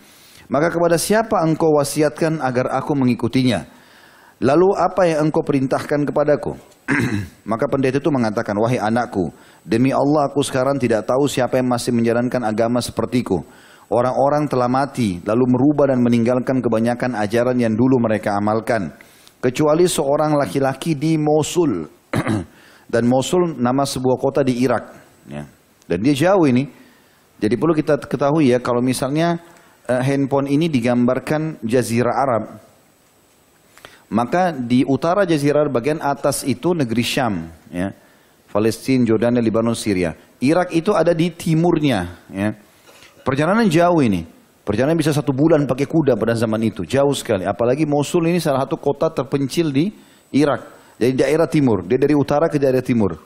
Maka 0.53 0.69
kepada 0.69 1.01
siapa 1.01 1.41
engkau 1.41 1.81
wasiatkan 1.81 2.37
agar 2.45 2.69
aku 2.77 2.93
mengikutinya? 2.93 3.65
Lalu 4.37 4.69
apa 4.77 5.09
yang 5.09 5.29
engkau 5.29 5.41
perintahkan 5.41 6.05
kepadaku? 6.05 6.53
Maka 7.51 7.65
pendeta 7.65 7.97
itu 7.97 8.13
mengatakan, 8.13 8.53
wahai 8.61 8.77
anakku, 8.77 9.33
demi 9.65 9.89
Allah 9.89 10.29
aku 10.29 10.45
sekarang 10.45 10.77
tidak 10.77 11.09
tahu 11.09 11.25
siapa 11.25 11.57
yang 11.57 11.67
masih 11.67 11.89
menjalankan 11.89 12.45
agama 12.45 12.77
sepertiku. 12.77 13.41
Orang-orang 13.89 14.45
telah 14.45 14.69
mati, 14.69 15.23
lalu 15.23 15.47
merubah 15.47 15.89
dan 15.89 16.03
meninggalkan 16.03 16.59
kebanyakan 16.61 17.17
ajaran 17.17 17.57
yang 17.57 17.73
dulu 17.73 17.97
mereka 18.03 18.37
amalkan. 18.37 18.93
Kecuali 19.41 19.89
seorang 19.89 20.37
laki-laki 20.37 20.93
di 20.93 21.17
Mosul. 21.17 21.87
dan 22.93 23.03
Mosul 23.09 23.57
nama 23.57 23.89
sebuah 23.89 24.17
kota 24.21 24.45
di 24.45 24.59
Irak. 24.61 24.83
Ya. 25.25 25.49
Dan 25.87 26.03
dia 26.03 26.13
jauh 26.13 26.45
ini. 26.45 26.67
Jadi 27.37 27.55
perlu 27.57 27.73
kita 27.73 27.97
ketahui 28.05 28.53
ya, 28.53 28.59
kalau 28.61 28.83
misalnya 28.83 29.39
uh, 29.87 30.01
handphone 30.03 30.51
ini 30.51 30.67
digambarkan 30.67 31.63
jazirah 31.63 32.15
Arab, 32.17 32.43
maka 34.07 34.55
di 34.55 34.87
utara 34.87 35.27
Jazirah 35.27 35.67
bagian 35.67 35.99
atas 35.99 36.47
itu 36.47 36.71
negeri 36.71 37.03
Syam, 37.03 37.51
ya. 37.67 37.91
Palestina, 38.47 39.03
Jordania, 39.03 39.43
Lebanon, 39.43 39.75
Syria. 39.75 40.15
Irak 40.39 40.71
itu 40.71 40.95
ada 40.95 41.11
di 41.11 41.27
timurnya. 41.29 42.15
Ya. 42.31 42.55
Perjalanan 43.21 43.67
jauh 43.67 43.99
ini. 43.99 44.23
Perjalanan 44.63 44.95
bisa 44.95 45.11
satu 45.11 45.35
bulan 45.35 45.67
pakai 45.67 45.85
kuda 45.85 46.15
pada 46.15 46.33
zaman 46.33 46.63
itu. 46.63 46.87
Jauh 46.87 47.13
sekali. 47.13 47.43
Apalagi 47.43 47.83
Mosul 47.83 48.31
ini 48.31 48.39
salah 48.39 48.63
satu 48.63 48.79
kota 48.79 49.11
terpencil 49.11 49.69
di 49.69 49.91
Irak. 50.31 50.95
Jadi 50.97 51.13
daerah 51.13 51.45
timur. 51.45 51.83
Dia 51.85 51.99
dari 51.99 52.15
utara 52.15 52.47
ke 52.47 52.57
daerah 52.57 52.81
timur. 52.81 53.19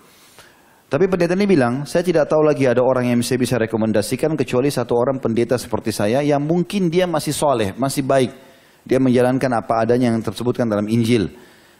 Tapi 0.92 1.08
pendeta 1.08 1.38
ini 1.38 1.48
bilang, 1.48 1.88
saya 1.88 2.04
tidak 2.04 2.28
tahu 2.28 2.44
lagi 2.44 2.68
ada 2.68 2.84
orang 2.84 3.16
yang 3.16 3.24
saya 3.24 3.40
bisa 3.40 3.56
rekomendasikan 3.56 4.36
kecuali 4.36 4.68
satu 4.68 5.00
orang 5.00 5.24
pendeta 5.24 5.56
seperti 5.56 5.96
saya 5.96 6.20
yang 6.20 6.44
mungkin 6.44 6.92
dia 6.92 7.08
masih 7.08 7.32
soleh, 7.32 7.72
masih 7.80 8.04
baik 8.04 8.51
dia 8.86 8.98
menjalankan 8.98 9.52
apa 9.54 9.86
adanya 9.86 10.10
yang 10.12 10.22
tersebutkan 10.22 10.66
dalam 10.66 10.90
Injil. 10.90 11.30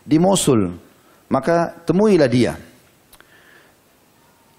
Di 0.02 0.18
Mosul, 0.18 0.74
maka 1.30 1.74
temuilah 1.86 2.30
dia. 2.30 2.58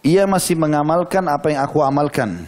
Ia 0.03 0.27
masih 0.27 0.59
mengamalkan 0.59 1.23
apa 1.31 1.55
yang 1.55 1.61
aku 1.63 1.79
amalkan. 1.83 2.47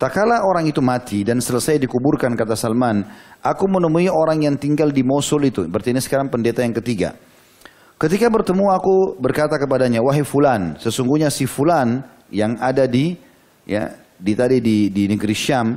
Tak 0.00 0.16
kala 0.16 0.40
orang 0.48 0.64
itu 0.64 0.80
mati 0.80 1.20
dan 1.20 1.44
selesai 1.44 1.76
dikuburkan 1.76 2.32
kata 2.32 2.56
Salman, 2.56 3.04
aku 3.44 3.68
menemui 3.68 4.08
orang 4.08 4.40
yang 4.48 4.56
tinggal 4.56 4.88
di 4.88 5.04
Mosul 5.04 5.52
itu. 5.52 5.68
Berarti 5.68 5.92
ini 5.92 6.00
sekarang 6.00 6.32
pendeta 6.32 6.64
yang 6.64 6.72
ketiga. 6.72 7.12
Ketika 8.00 8.32
bertemu 8.32 8.64
aku 8.72 9.20
berkata 9.20 9.60
kepadanya, 9.60 10.00
wahai 10.00 10.24
fulan, 10.24 10.80
sesungguhnya 10.80 11.28
si 11.28 11.44
fulan 11.44 12.00
yang 12.32 12.56
ada 12.56 12.88
di 12.88 13.12
ya 13.68 13.92
di 14.16 14.32
tadi 14.32 14.56
di 14.64 14.88
di 14.88 15.04
negeri 15.04 15.36
Syam 15.36 15.76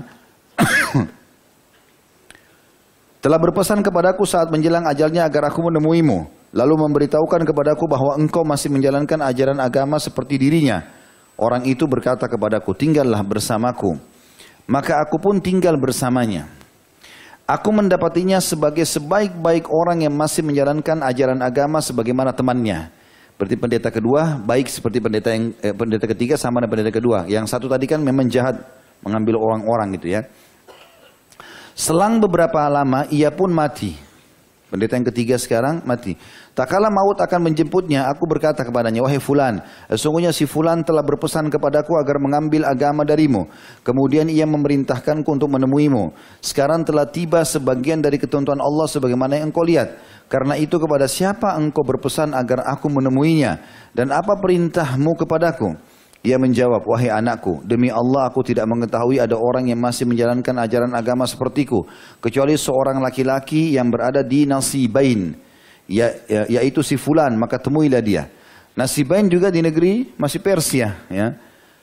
telah 3.23 3.39
berpesan 3.39 3.79
kepadaku 3.79 4.27
saat 4.27 4.51
menjelang 4.51 4.83
ajalnya 4.83 5.23
agar 5.23 5.47
aku 5.47 5.63
menemuimu. 5.63 6.27
Lalu 6.53 6.75
memberitahukan 6.75 7.47
kepadaku 7.47 7.87
bahwa 7.87 8.19
engkau 8.19 8.43
masih 8.43 8.67
menjalankan 8.67 9.23
ajaran 9.23 9.57
agama 9.63 9.95
seperti 9.97 10.35
dirinya. 10.35 10.83
Orang 11.39 11.63
itu 11.65 11.87
berkata 11.87 12.27
kepadaku, 12.27 12.75
tinggallah 12.75 13.23
bersamaku. 13.23 13.95
Maka 14.67 15.01
aku 15.01 15.17
pun 15.17 15.39
tinggal 15.39 15.79
bersamanya. 15.79 16.51
Aku 17.47 17.73
mendapatinya 17.73 18.43
sebagai 18.43 18.83
sebaik-baik 18.85 19.67
orang 19.71 20.05
yang 20.05 20.13
masih 20.13 20.43
menjalankan 20.45 21.03
ajaran 21.03 21.39
agama 21.41 21.79
sebagaimana 21.79 22.31
temannya. 22.35 22.91
Berarti 23.35 23.55
pendeta 23.57 23.89
kedua 23.89 24.39
baik 24.39 24.69
seperti 24.69 25.01
pendeta 25.01 25.33
yang 25.33 25.51
eh, 25.59 25.73
pendeta 25.73 26.05
ketiga 26.05 26.37
sama 26.37 26.61
dengan 26.61 26.71
pendeta 26.71 26.91
kedua. 26.93 27.25
Yang 27.27 27.49
satu 27.49 27.65
tadi 27.67 27.89
kan 27.89 27.99
memang 27.99 28.29
jahat 28.29 28.61
mengambil 29.03 29.41
orang-orang 29.41 29.99
gitu 29.99 30.15
ya. 30.15 30.23
Selang 31.73 32.21
beberapa 32.21 32.69
lama 32.69 33.09
ia 33.09 33.33
pun 33.33 33.49
mati. 33.49 33.97
Pendeta 34.73 34.97
yang 34.97 35.05
ketiga 35.05 35.37
sekarang 35.37 35.85
mati. 35.85 36.17
Tak 36.57 36.65
kala 36.65 36.89
maut 36.89 37.21
akan 37.21 37.45
menjemputnya, 37.45 38.09
aku 38.09 38.25
berkata 38.25 38.65
kepadanya, 38.65 39.05
wahai 39.05 39.21
fulan, 39.21 39.61
sesungguhnya 39.85 40.33
si 40.33 40.49
fulan 40.49 40.81
telah 40.81 41.05
berpesan 41.05 41.49
kepadaku 41.53 41.93
agar 42.01 42.17
mengambil 42.17 42.65
agama 42.65 43.05
darimu. 43.05 43.45
Kemudian 43.85 44.33
ia 44.33 44.49
memerintahkanku 44.49 45.29
untuk 45.29 45.53
menemuimu. 45.53 46.13
Sekarang 46.41 46.81
telah 46.81 47.05
tiba 47.05 47.45
sebagian 47.45 48.01
dari 48.01 48.17
ketentuan 48.17 48.57
Allah 48.57 48.89
sebagaimana 48.89 49.37
yang 49.37 49.53
engkau 49.53 49.61
lihat. 49.61 49.93
Karena 50.25 50.57
itu 50.57 50.81
kepada 50.81 51.05
siapa 51.05 51.53
engkau 51.53 51.85
berpesan 51.85 52.33
agar 52.33 52.65
aku 52.65 52.89
menemuinya? 52.89 53.61
Dan 53.93 54.09
apa 54.09 54.41
perintahmu 54.41 55.13
kepadaku? 55.21 55.92
Ia 56.23 56.39
menjawab, 56.39 56.87
wahai 56.87 57.11
anakku, 57.11 57.59
demi 57.67 57.91
Allah 57.91 58.31
aku 58.31 58.47
tidak 58.47 58.63
mengetahui 58.63 59.19
ada 59.19 59.35
orang 59.35 59.67
yang 59.67 59.75
masih 59.75 60.07
menjalankan 60.07 60.55
ajaran 60.55 60.95
agama 60.95 61.27
sepertiku. 61.27 61.83
Kecuali 62.23 62.55
seorang 62.55 63.03
laki-laki 63.03 63.75
yang 63.75 63.91
berada 63.91 64.23
di 64.23 64.47
Nasibain, 64.47 65.35
ya, 65.83 66.15
ya, 66.31 66.47
yaitu 66.47 66.79
si 66.79 66.95
Fulan, 66.95 67.35
maka 67.35 67.59
temuilah 67.59 67.99
dia. 67.99 68.31
Nasibain 68.71 69.27
juga 69.27 69.51
di 69.51 69.59
negeri 69.59 70.15
masih 70.15 70.39
Persia, 70.39 70.95
ya. 71.11 71.35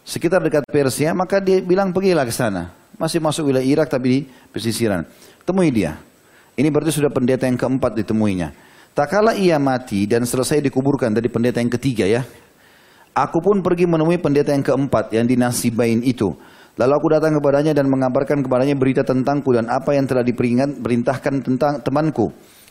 sekitar 0.09 0.41
dekat 0.41 0.65
Persia, 0.73 1.13
maka 1.13 1.37
dia 1.37 1.61
bilang 1.61 1.93
pergilah 1.93 2.25
ke 2.25 2.33
sana. 2.33 2.73
Masih 2.97 3.21
masuk 3.21 3.53
wilayah 3.53 3.69
Irak 3.69 3.93
tapi 3.93 4.09
di 4.09 4.19
pesisiran. 4.57 5.05
Temui 5.45 5.69
dia. 5.69 6.01
Ini 6.57 6.73
berarti 6.73 6.97
sudah 6.97 7.13
pendeta 7.13 7.45
yang 7.45 7.61
keempat 7.61 7.93
ditemuinya. 7.93 8.53
Tak 8.97 9.07
kala 9.07 9.37
ia 9.37 9.61
mati 9.61 10.09
dan 10.09 10.25
selesai 10.25 10.65
dikuburkan 10.65 11.13
dari 11.13 11.29
pendeta 11.29 11.61
yang 11.61 11.71
ketiga 11.71 12.09
ya, 12.09 12.25
Aku 13.15 13.43
pun 13.43 13.59
pergi 13.61 13.91
menemui 13.91 14.23
pendeta 14.23 14.55
yang 14.55 14.63
keempat 14.63 15.11
yang 15.11 15.27
dinasibain 15.27 16.01
itu. 16.07 16.31
Lalu 16.79 16.93
aku 16.97 17.07
datang 17.11 17.37
kepadanya 17.37 17.75
dan 17.75 17.91
mengabarkan 17.91 18.41
kepadanya 18.47 18.79
berita 18.79 19.03
tentangku 19.03 19.53
dan 19.53 19.67
apa 19.67 19.93
yang 19.93 20.07
telah 20.07 20.23
diperintahkan 20.23 21.35
tentang 21.43 21.83
temanku. 21.83 22.31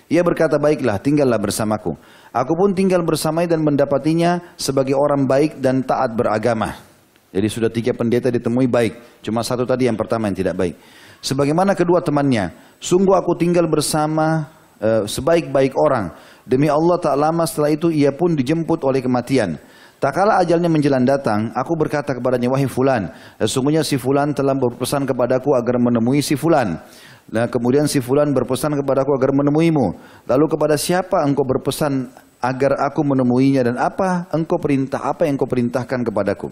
Ia 0.10 0.26
berkata, 0.26 0.58
baiklah, 0.58 0.98
tinggallah 0.98 1.38
bersamaku. 1.38 1.94
Aku 2.34 2.54
pun 2.58 2.74
tinggal 2.74 3.06
bersamanya 3.06 3.54
dan 3.54 3.62
mendapatinya 3.62 4.42
sebagai 4.58 4.98
orang 4.98 5.30
baik 5.30 5.62
dan 5.62 5.86
taat 5.86 6.18
beragama. 6.18 6.82
Jadi 7.30 7.46
sudah 7.46 7.70
tiga 7.70 7.94
pendeta 7.94 8.34
ditemui 8.34 8.66
baik. 8.66 9.22
Cuma 9.22 9.46
satu 9.46 9.70
tadi 9.70 9.86
yang 9.86 9.94
pertama 9.94 10.26
yang 10.26 10.38
tidak 10.42 10.58
baik. 10.58 10.74
Sebagaimana 11.22 11.78
kedua 11.78 12.02
temannya, 12.02 12.50
sungguh 12.82 13.14
aku 13.14 13.38
tinggal 13.38 13.70
bersama 13.70 14.50
uh, 14.82 15.06
sebaik-baik 15.06 15.78
orang. 15.78 16.10
Demi 16.42 16.66
Allah 16.66 16.98
tak 16.98 17.14
lama 17.14 17.46
setelah 17.46 17.70
itu 17.70 17.94
ia 17.94 18.10
pun 18.10 18.34
dijemput 18.34 18.82
oleh 18.82 19.06
kematian. 19.06 19.62
Tak 20.00 20.16
kala 20.16 20.40
ajalnya 20.40 20.72
menjelang 20.72 21.04
datang, 21.04 21.52
aku 21.52 21.76
berkata 21.76 22.16
kepadanya, 22.16 22.48
wahai 22.48 22.72
fulan, 22.72 23.12
sesungguhnya 23.36 23.84
si 23.84 24.00
fulan 24.00 24.32
telah 24.32 24.56
berpesan 24.56 25.04
kepadaku 25.04 25.52
agar 25.60 25.76
menemui 25.76 26.24
si 26.24 26.40
fulan. 26.40 26.80
Nah, 27.28 27.52
kemudian 27.52 27.84
si 27.84 28.00
fulan 28.00 28.32
berpesan 28.32 28.80
kepadaku 28.80 29.12
agar 29.20 29.36
menemuimu. 29.36 29.88
Lalu 30.24 30.46
kepada 30.56 30.80
siapa 30.80 31.20
engkau 31.28 31.44
berpesan 31.44 32.16
agar 32.40 32.80
aku 32.80 33.04
menemuinya 33.04 33.68
dan 33.68 33.76
apa 33.76 34.32
engkau 34.32 34.56
perintah, 34.56 35.04
apa 35.04 35.28
yang 35.28 35.36
engkau 35.36 35.52
perintahkan 35.52 36.00
kepadaku? 36.08 36.48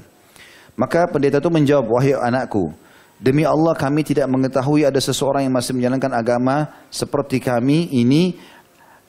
Maka 0.76 1.08
pendeta 1.08 1.40
itu 1.40 1.48
menjawab, 1.48 1.88
wahai 1.88 2.20
anakku, 2.20 2.76
demi 3.18 3.48
Allah 3.48 3.74
kami 3.80 4.04
tidak 4.04 4.28
mengetahui 4.28 4.86
ada 4.86 5.00
seseorang 5.00 5.48
yang 5.48 5.56
masih 5.56 5.72
menjalankan 5.72 6.12
agama 6.14 6.68
seperti 6.92 7.40
kami 7.40 7.90
ini 7.96 8.38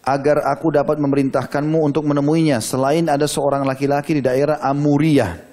agar 0.04 0.44
aku 0.50 0.72
dapat 0.72 0.96
memerintahkanmu 1.00 1.78
untuk 1.82 2.06
menemuinya 2.06 2.58
selain 2.62 3.06
ada 3.10 3.26
seorang 3.26 3.66
laki-laki 3.66 4.18
di 4.18 4.22
daerah 4.24 4.62
Amuriyah. 4.62 5.48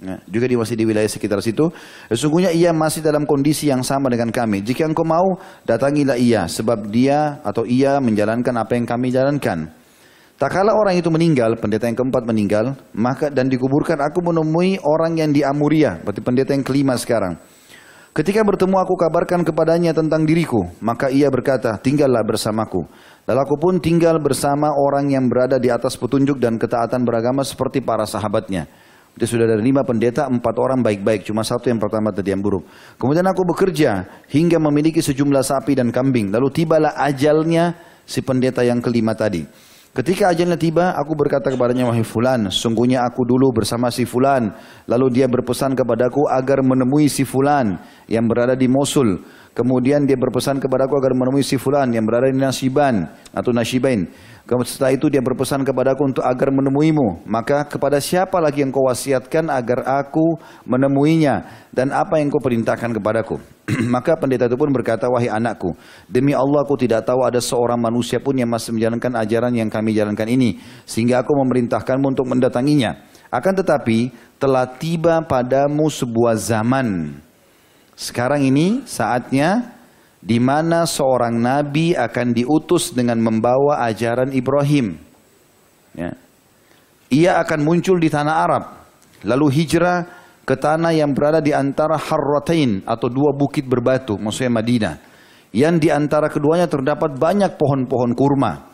Ya, 0.00 0.16
juga 0.24 0.48
di 0.48 0.56
masih 0.56 0.80
di 0.80 0.88
wilayah 0.88 1.08
sekitar 1.12 1.44
situ. 1.44 1.68
Sesungguhnya 2.08 2.56
ia 2.56 2.72
masih 2.72 3.04
dalam 3.04 3.28
kondisi 3.28 3.68
yang 3.68 3.84
sama 3.84 4.08
dengan 4.08 4.32
kami. 4.32 4.64
Jika 4.64 4.88
engkau 4.88 5.04
mau, 5.04 5.36
datangilah 5.68 6.16
ia, 6.16 6.48
sebab 6.48 6.88
dia 6.88 7.36
atau 7.44 7.68
ia 7.68 8.00
menjalankan 8.00 8.54
apa 8.56 8.80
yang 8.80 8.88
kami 8.88 9.12
jalankan. 9.12 9.68
Tak 10.40 10.56
kala 10.56 10.72
orang 10.72 10.96
itu 10.96 11.12
meninggal, 11.12 11.52
pendeta 11.60 11.84
yang 11.84 12.00
keempat 12.00 12.24
meninggal, 12.24 12.72
maka 12.96 13.28
dan 13.28 13.52
dikuburkan 13.52 14.00
aku 14.00 14.24
menemui 14.24 14.80
orang 14.80 15.20
yang 15.20 15.36
di 15.36 15.44
Amuriyah, 15.44 16.00
berarti 16.00 16.24
pendeta 16.24 16.56
yang 16.56 16.64
kelima 16.64 16.96
sekarang. 16.96 17.36
Ketika 18.16 18.40
bertemu 18.40 18.80
aku 18.80 18.96
kabarkan 18.96 19.44
kepadanya 19.44 19.92
tentang 19.92 20.24
diriku, 20.24 20.64
maka 20.80 21.12
ia 21.12 21.28
berkata, 21.28 21.76
tinggallah 21.76 22.24
bersamaku. 22.24 22.88
Lalu 23.30 23.46
aku 23.46 23.56
pun 23.62 23.78
tinggal 23.78 24.18
bersama 24.18 24.74
orang 24.74 25.14
yang 25.14 25.30
berada 25.30 25.54
di 25.54 25.70
atas 25.70 25.94
petunjuk 25.94 26.42
dan 26.42 26.58
ketaatan 26.58 27.06
beragama 27.06 27.46
seperti 27.46 27.78
para 27.78 28.02
sahabatnya. 28.02 28.66
Itu 29.14 29.22
sudah 29.22 29.46
ada 29.46 29.54
lima 29.54 29.86
pendeta, 29.86 30.26
empat 30.26 30.58
orang 30.58 30.82
baik-baik, 30.82 31.22
cuma 31.22 31.46
satu 31.46 31.70
yang 31.70 31.78
pertama 31.78 32.10
tadi 32.10 32.34
yang 32.34 32.42
buruk. 32.42 32.66
Kemudian 32.98 33.22
aku 33.30 33.46
bekerja 33.46 34.02
hingga 34.34 34.58
memiliki 34.58 34.98
sejumlah 34.98 35.46
sapi 35.46 35.78
dan 35.78 35.94
kambing. 35.94 36.34
Lalu 36.34 36.50
tibalah 36.50 36.98
ajalnya 36.98 37.78
si 38.02 38.18
pendeta 38.18 38.66
yang 38.66 38.82
kelima 38.82 39.14
tadi. 39.14 39.46
Ketika 39.90 40.34
ajalnya 40.34 40.58
tiba, 40.58 40.94
aku 40.98 41.14
berkata 41.14 41.54
kepadanya, 41.54 41.86
wahai 41.86 42.06
fulan, 42.06 42.50
sungguhnya 42.50 43.06
aku 43.06 43.26
dulu 43.26 43.54
bersama 43.54 43.94
si 43.94 44.06
fulan. 44.06 44.50
Lalu 44.90 45.06
dia 45.22 45.30
berpesan 45.30 45.78
kepadaku 45.78 46.26
agar 46.30 46.66
menemui 46.66 47.06
si 47.06 47.22
fulan 47.22 47.78
yang 48.10 48.26
berada 48.26 48.58
di 48.58 48.66
Mosul. 48.66 49.22
Kemudian 49.50 50.06
dia 50.06 50.14
berpesan 50.14 50.62
kepadaku 50.62 50.94
agar 50.94 51.10
menemui 51.10 51.42
si 51.42 51.58
fulan 51.58 51.90
yang 51.90 52.06
berada 52.06 52.30
di 52.30 52.38
Nasiban 52.38 53.10
atau 53.34 53.50
Nasibain. 53.50 54.06
Kemudian 54.46 54.66
setelah 54.66 54.94
itu 54.94 55.06
dia 55.10 55.22
berpesan 55.22 55.66
kepadaku 55.66 56.10
untuk 56.10 56.24
agar 56.26 56.54
menemuimu. 56.54 57.26
Maka 57.26 57.66
kepada 57.66 57.98
siapa 57.98 58.38
lagi 58.38 58.62
yang 58.62 58.70
kau 58.70 58.86
wasiatkan 58.86 59.50
agar 59.50 59.86
aku 59.86 60.38
menemuinya 60.66 61.66
dan 61.74 61.90
apa 61.90 62.22
yang 62.22 62.30
kau 62.30 62.42
perintahkan 62.42 62.94
kepadaku? 62.94 63.38
Maka 63.94 64.18
pendeta 64.18 64.50
itu 64.50 64.58
pun 64.58 64.70
berkata, 64.74 65.06
wahai 65.06 65.30
anakku, 65.30 65.74
demi 66.10 66.34
Allah 66.34 66.66
aku 66.66 66.74
tidak 66.78 67.06
tahu 67.06 67.22
ada 67.22 67.38
seorang 67.38 67.78
manusia 67.78 68.18
pun 68.18 68.34
yang 68.34 68.50
masih 68.50 68.74
menjalankan 68.74 69.18
ajaran 69.18 69.54
yang 69.54 69.70
kami 69.70 69.94
jalankan 69.94 70.26
ini. 70.26 70.58
Sehingga 70.82 71.22
aku 71.22 71.30
memerintahkanmu 71.30 72.06
untuk 72.10 72.26
mendatanginya. 72.26 73.06
Akan 73.30 73.54
tetapi 73.54 74.10
telah 74.42 74.66
tiba 74.66 75.22
padamu 75.22 75.86
sebuah 75.86 76.34
zaman 76.34 77.14
sekarang 78.00 78.48
ini 78.48 78.80
saatnya 78.88 79.76
di 80.24 80.40
mana 80.40 80.88
seorang 80.88 81.36
nabi 81.36 81.92
akan 81.92 82.32
diutus 82.32 82.96
dengan 82.96 83.20
membawa 83.20 83.84
ajaran 83.84 84.32
Ibrahim. 84.32 84.96
Ya. 85.92 86.16
Ia 87.12 87.44
akan 87.44 87.60
muncul 87.60 88.00
di 88.00 88.08
tanah 88.08 88.34
Arab, 88.48 88.64
lalu 89.20 89.52
hijrah 89.52 90.08
ke 90.48 90.56
tanah 90.56 90.96
yang 90.96 91.12
berada 91.12 91.44
di 91.44 91.52
antara 91.52 92.00
Harratain 92.00 92.80
atau 92.88 93.12
dua 93.12 93.36
bukit 93.36 93.68
berbatu, 93.68 94.16
maksudnya 94.16 94.56
Madinah. 94.56 94.96
Yang 95.52 95.74
di 95.84 95.88
antara 95.92 96.32
keduanya 96.32 96.70
terdapat 96.70 97.20
banyak 97.20 97.58
pohon-pohon 97.60 98.16
kurma. 98.16 98.70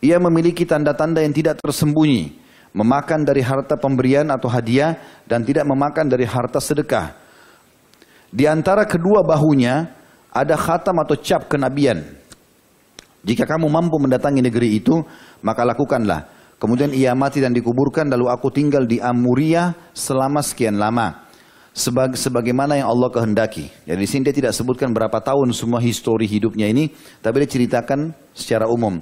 Ia 0.00 0.16
memiliki 0.16 0.64
tanda-tanda 0.64 1.20
yang 1.20 1.36
tidak 1.36 1.60
tersembunyi, 1.60 2.32
memakan 2.72 3.28
dari 3.28 3.44
harta 3.44 3.76
pemberian 3.76 4.32
atau 4.32 4.48
hadiah 4.48 4.96
dan 5.28 5.44
tidak 5.44 5.68
memakan 5.68 6.08
dari 6.08 6.24
harta 6.24 6.62
sedekah 6.62 7.28
di 8.30 8.46
antara 8.46 8.86
kedua 8.86 9.26
bahunya 9.26 9.74
ada 10.30 10.54
khatam 10.54 11.02
atau 11.02 11.18
cap 11.18 11.50
kenabian. 11.50 12.02
Jika 13.20 13.44
kamu 13.44 13.68
mampu 13.68 14.00
mendatangi 14.00 14.40
negeri 14.40 14.80
itu, 14.80 14.96
maka 15.44 15.66
lakukanlah. 15.66 16.30
Kemudian 16.56 16.92
ia 16.92 17.12
mati 17.12 17.42
dan 17.42 17.52
dikuburkan, 17.52 18.08
lalu 18.08 18.30
aku 18.30 18.48
tinggal 18.52 18.86
di 18.86 19.00
Amuria 19.02 19.76
selama 19.92 20.40
sekian 20.40 20.78
lama. 20.80 21.28
Sebag, 21.70 22.18
sebagaimana 22.18 22.76
yang 22.76 22.90
Allah 22.90 23.08
kehendaki. 23.14 23.70
Jadi 23.86 24.00
di 24.00 24.08
sini 24.08 24.22
dia 24.26 24.34
tidak 24.34 24.52
sebutkan 24.52 24.90
berapa 24.90 25.22
tahun 25.22 25.54
semua 25.54 25.78
histori 25.78 26.26
hidupnya 26.26 26.66
ini, 26.66 26.90
tapi 27.22 27.44
dia 27.44 27.50
ceritakan 27.50 28.10
secara 28.34 28.66
umum. 28.66 28.98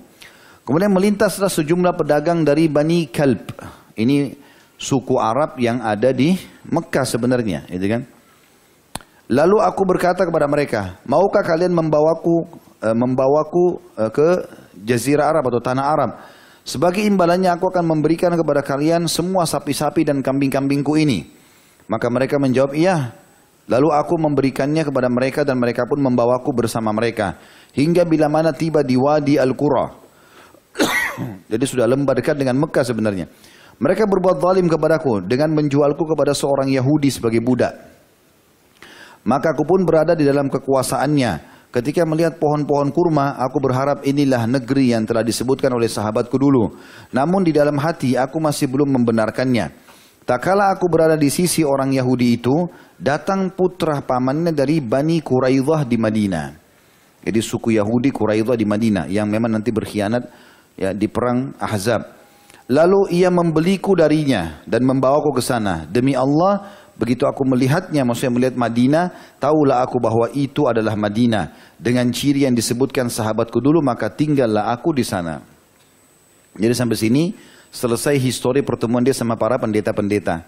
Kemudian 0.69 0.93
melintaslah 0.93 1.49
sejumlah 1.49 1.97
pedagang 1.97 2.45
dari 2.45 2.69
Bani 2.69 3.09
Kalb. 3.09 3.57
Ini 3.97 4.37
suku 4.77 5.17
Arab 5.17 5.57
yang 5.57 5.81
ada 5.81 6.13
di 6.13 6.37
Mekah 6.69 7.07
sebenarnya, 7.09 7.65
gitu 7.73 7.87
kan? 7.89 8.03
Lalu 9.29 9.61
aku 9.61 9.85
berkata 9.85 10.25
kepada 10.25 10.49
mereka, 10.49 10.97
maukah 11.05 11.45
kalian 11.45 11.77
membawaku 11.77 12.49
e, 12.81 12.89
membawaku 12.97 13.65
e, 13.93 14.05
ke 14.09 14.29
jazirah 14.89 15.29
Arab 15.29 15.53
atau 15.53 15.61
tanah 15.61 15.85
Arab? 15.85 16.11
Sebagai 16.65 17.05
imbalannya 17.05 17.53
aku 17.53 17.69
akan 17.69 17.85
memberikan 17.85 18.33
kepada 18.33 18.65
kalian 18.65 19.05
semua 19.05 19.45
sapi-sapi 19.45 20.09
dan 20.09 20.25
kambing-kambingku 20.25 20.97
ini. 20.97 21.29
Maka 21.93 22.09
mereka 22.09 22.41
menjawab, 22.41 22.73
iya. 22.73 23.13
Lalu 23.69 23.93
aku 23.93 24.17
memberikannya 24.17 24.81
kepada 24.81 25.13
mereka 25.13 25.45
dan 25.45 25.61
mereka 25.61 25.85
pun 25.85 26.01
membawaku 26.01 26.49
bersama 26.57 26.89
mereka. 26.97 27.37
Hingga 27.77 28.09
bila 28.09 28.33
mana 28.33 28.57
tiba 28.57 28.81
di 28.81 28.97
Wadi 28.97 29.37
Al-Qura. 29.37 29.93
Jadi 31.53 31.65
sudah 31.69 31.85
lembah 31.85 32.17
dekat 32.17 32.41
dengan 32.41 32.57
Mekah 32.57 32.85
sebenarnya. 32.85 33.29
Mereka 33.77 34.09
berbuat 34.09 34.41
zalim 34.41 34.73
kepadaku 34.73 35.21
dengan 35.29 35.53
menjualku 35.53 36.05
kepada 36.09 36.33
seorang 36.33 36.73
Yahudi 36.73 37.13
sebagai 37.13 37.45
budak. 37.45 37.98
Maka 39.29 39.53
aku 39.53 39.69
pun 39.69 39.85
berada 39.85 40.17
di 40.17 40.25
dalam 40.25 40.49
kekuasaannya. 40.49 41.61
Ketika 41.69 42.09
melihat 42.09 42.41
pohon-pohon 42.41 42.89
kurma, 42.97 43.37
aku 43.37 43.61
berharap 43.61 44.01
inilah 44.09 44.49
negeri 44.49 44.97
yang 44.97 45.05
telah 45.05 45.21
disebutkan 45.21 45.69
oleh 45.77 45.85
sahabatku 45.85 46.41
dulu. 46.41 46.73
Namun 47.13 47.45
di 47.45 47.53
dalam 47.53 47.77
hati 47.77 48.17
aku 48.17 48.41
masih 48.41 48.73
belum 48.73 48.89
membenarkannya. 48.89 49.69
Tak 50.25 50.41
kala 50.41 50.73
aku 50.73 50.89
berada 50.89 51.17
di 51.17 51.29
sisi 51.29 51.61
orang 51.61 51.93
Yahudi 51.93 52.41
itu, 52.41 52.57
datang 52.97 53.53
putra 53.53 54.01
pamannya 54.01 54.57
dari 54.57 54.81
Bani 54.81 55.21
Quraidah 55.21 55.85
di 55.85 55.97
Madinah. 56.01 56.47
Jadi 57.21 57.41
suku 57.45 57.77
Yahudi 57.77 58.09
Quraidah 58.09 58.57
di 58.57 58.65
Madinah 58.65 59.05
yang 59.13 59.29
memang 59.29 59.61
nanti 59.61 59.69
berkhianat 59.69 60.25
ya 60.73 60.97
di 60.97 61.05
perang 61.05 61.53
Ahzab. 61.61 62.17
Lalu 62.69 63.13
ia 63.17 63.33
membeliku 63.33 63.97
darinya 63.97 64.61
dan 64.69 64.85
membawaku 64.85 65.37
ke 65.37 65.43
sana. 65.45 65.89
Demi 65.89 66.13
Allah, 66.13 66.88
Begitu 66.99 67.31
aku 67.31 67.47
melihatnya, 67.47 68.03
maksudnya 68.03 68.35
melihat 68.35 68.59
Madinah, 68.59 69.39
tahulah 69.39 69.87
aku 69.87 70.03
bahwa 70.03 70.27
itu 70.35 70.67
adalah 70.67 70.99
Madinah. 70.99 71.79
Dengan 71.79 72.11
ciri 72.11 72.43
yang 72.43 72.59
disebutkan 72.59 73.07
sahabatku 73.07 73.63
dulu, 73.63 73.79
maka 73.79 74.11
tinggallah 74.11 74.75
aku 74.75 74.91
di 74.91 75.07
sana. 75.07 75.39
Jadi 76.59 76.75
sampai 76.75 76.99
sini 76.99 77.25
selesai 77.71 78.19
histori 78.19 78.67
pertemuan 78.67 79.07
dia 79.07 79.15
sama 79.15 79.39
para 79.39 79.55
pendeta-pendeta. 79.63 80.43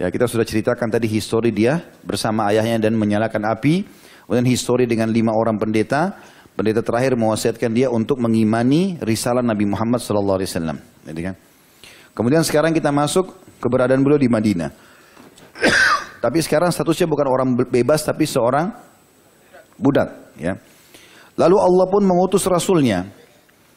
Ya 0.00 0.08
kita 0.08 0.24
sudah 0.24 0.48
ceritakan 0.48 0.88
tadi 0.88 1.08
histori 1.12 1.52
dia 1.52 1.84
bersama 2.00 2.48
ayahnya 2.48 2.88
dan 2.88 2.96
menyalakan 2.96 3.44
api. 3.52 3.84
Kemudian 4.24 4.48
histori 4.48 4.88
dengan 4.88 5.12
lima 5.12 5.36
orang 5.36 5.60
pendeta. 5.60 6.16
Pendeta 6.56 6.80
terakhir 6.80 7.20
mewasiatkan 7.20 7.68
dia 7.68 7.92
untuk 7.92 8.16
mengimani 8.16 8.96
risalah 9.04 9.44
Nabi 9.44 9.68
Muhammad 9.68 10.00
SAW. 10.00 10.40
Jadi 11.04 11.20
kan. 11.20 11.36
Kemudian 12.16 12.40
sekarang 12.40 12.72
kita 12.72 12.88
masuk 12.88 13.36
keberadaan 13.60 14.00
beliau 14.00 14.16
di 14.16 14.24
Madinah. 14.24 14.72
Tapi 16.26 16.42
sekarang 16.42 16.74
statusnya 16.74 17.06
bukan 17.06 17.30
orang 17.30 17.54
bebas 17.70 18.02
tapi 18.02 18.26
seorang 18.26 18.74
budak. 19.78 20.34
Ya. 20.34 20.58
Lalu 21.38 21.54
Allah 21.54 21.86
pun 21.86 22.02
mengutus 22.02 22.42
Rasulnya. 22.50 23.06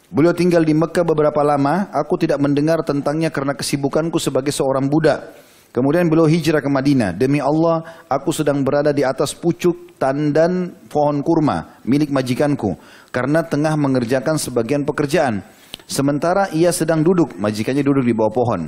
Beliau 0.10 0.34
tinggal 0.34 0.66
di 0.66 0.74
Mekah 0.74 1.06
beberapa 1.06 1.46
lama. 1.46 1.94
Aku 1.94 2.18
tidak 2.18 2.42
mendengar 2.42 2.82
tentangnya 2.82 3.30
karena 3.30 3.54
kesibukanku 3.54 4.18
sebagai 4.18 4.50
seorang 4.50 4.90
budak. 4.90 5.30
Kemudian 5.70 6.10
beliau 6.10 6.26
hijrah 6.26 6.66
ke 6.66 6.70
Madinah. 6.74 7.14
Demi 7.14 7.38
Allah, 7.38 8.02
aku 8.10 8.34
sedang 8.34 8.66
berada 8.66 8.90
di 8.90 9.06
atas 9.06 9.38
pucuk 9.38 10.02
tandan 10.02 10.74
pohon 10.90 11.22
kurma 11.22 11.78
milik 11.86 12.10
majikanku. 12.10 12.74
Karena 13.14 13.46
tengah 13.46 13.78
mengerjakan 13.78 14.42
sebagian 14.42 14.82
pekerjaan. 14.90 15.46
Sementara 15.86 16.50
ia 16.58 16.74
sedang 16.74 17.06
duduk, 17.06 17.38
majikannya 17.38 17.86
duduk 17.86 18.10
di 18.10 18.18
bawah 18.18 18.34
pohon. 18.34 18.62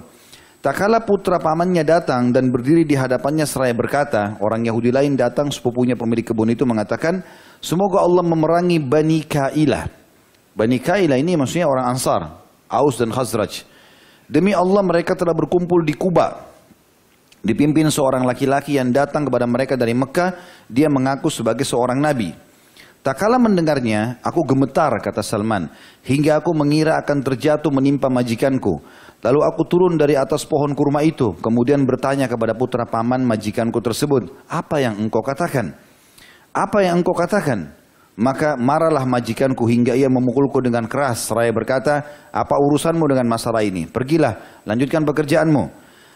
Tak 0.61 0.77
kala 0.77 1.01
putra 1.01 1.41
pamannya 1.41 1.81
datang 1.81 2.29
dan 2.29 2.53
berdiri 2.53 2.85
di 2.85 2.93
hadapannya 2.93 3.49
seraya 3.49 3.73
berkata, 3.73 4.37
orang 4.45 4.61
Yahudi 4.61 4.93
lain 4.93 5.17
datang 5.17 5.49
sepupunya 5.49 5.97
pemilik 5.97 6.21
kebun 6.21 6.53
itu 6.53 6.69
mengatakan, 6.69 7.25
semoga 7.57 8.05
Allah 8.05 8.21
memerangi 8.21 8.77
Bani 8.77 9.25
Kailah. 9.25 9.89
Bani 10.53 10.77
Kailah 10.77 11.17
ini 11.17 11.33
maksudnya 11.33 11.65
orang 11.65 11.89
Ansar, 11.89 12.45
Aus 12.69 13.01
dan 13.01 13.09
Khazraj. 13.09 13.65
Demi 14.29 14.53
Allah 14.53 14.85
mereka 14.85 15.17
telah 15.17 15.33
berkumpul 15.33 15.81
di 15.81 15.97
Kuba. 15.97 16.45
Dipimpin 17.41 17.89
seorang 17.89 18.21
laki-laki 18.21 18.77
yang 18.77 18.93
datang 18.93 19.25
kepada 19.25 19.49
mereka 19.49 19.73
dari 19.73 19.97
Mekah, 19.97 20.37
dia 20.69 20.85
mengaku 20.93 21.33
sebagai 21.33 21.65
seorang 21.65 21.97
nabi. 21.97 22.37
Tak 23.01 23.17
kala 23.17 23.41
mendengarnya, 23.41 24.21
aku 24.21 24.45
gemetar, 24.45 24.93
kata 25.01 25.25
Salman, 25.25 25.73
hingga 26.05 26.37
aku 26.37 26.53
mengira 26.53 27.01
akan 27.01 27.25
terjatuh 27.25 27.73
menimpa 27.73 28.13
majikanku. 28.13 28.77
Lalu 29.21 29.39
aku 29.45 29.61
turun 29.69 30.01
dari 30.01 30.17
atas 30.17 30.49
pohon 30.49 30.73
kurma 30.73 31.05
itu, 31.05 31.37
kemudian 31.37 31.85
bertanya 31.85 32.25
kepada 32.25 32.57
putra 32.57 32.89
paman 32.89 33.21
majikanku 33.21 33.77
tersebut, 33.77 34.33
apa 34.49 34.81
yang 34.81 34.97
engkau 34.97 35.21
katakan? 35.21 35.77
Apa 36.49 36.81
yang 36.81 37.05
engkau 37.05 37.13
katakan? 37.13 37.77
Maka 38.17 38.57
marahlah 38.57 39.05
majikanku 39.05 39.63
hingga 39.69 39.93
ia 39.93 40.09
memukulku 40.09 40.59
dengan 40.59 40.89
keras. 40.89 41.29
Seraya 41.29 41.53
berkata, 41.53 42.01
apa 42.33 42.55
urusanmu 42.57 43.05
dengan 43.07 43.29
masalah 43.29 43.61
ini? 43.61 43.85
Pergilah, 43.85 44.65
lanjutkan 44.65 45.05
pekerjaanmu. 45.05 45.63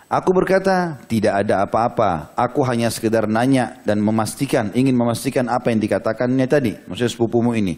Aku 0.05 0.29
berkata, 0.33 1.01
tidak 1.09 1.45
ada 1.45 1.65
apa-apa. 1.65 2.33
Aku 2.37 2.61
hanya 2.65 2.93
sekedar 2.93 3.25
nanya 3.25 3.81
dan 3.85 4.01
memastikan, 4.01 4.69
ingin 4.73 4.93
memastikan 4.93 5.49
apa 5.49 5.73
yang 5.73 5.81
dikatakannya 5.81 6.45
tadi. 6.45 6.73
Maksudnya 6.85 7.09
sepupumu 7.09 7.57
ini. 7.57 7.77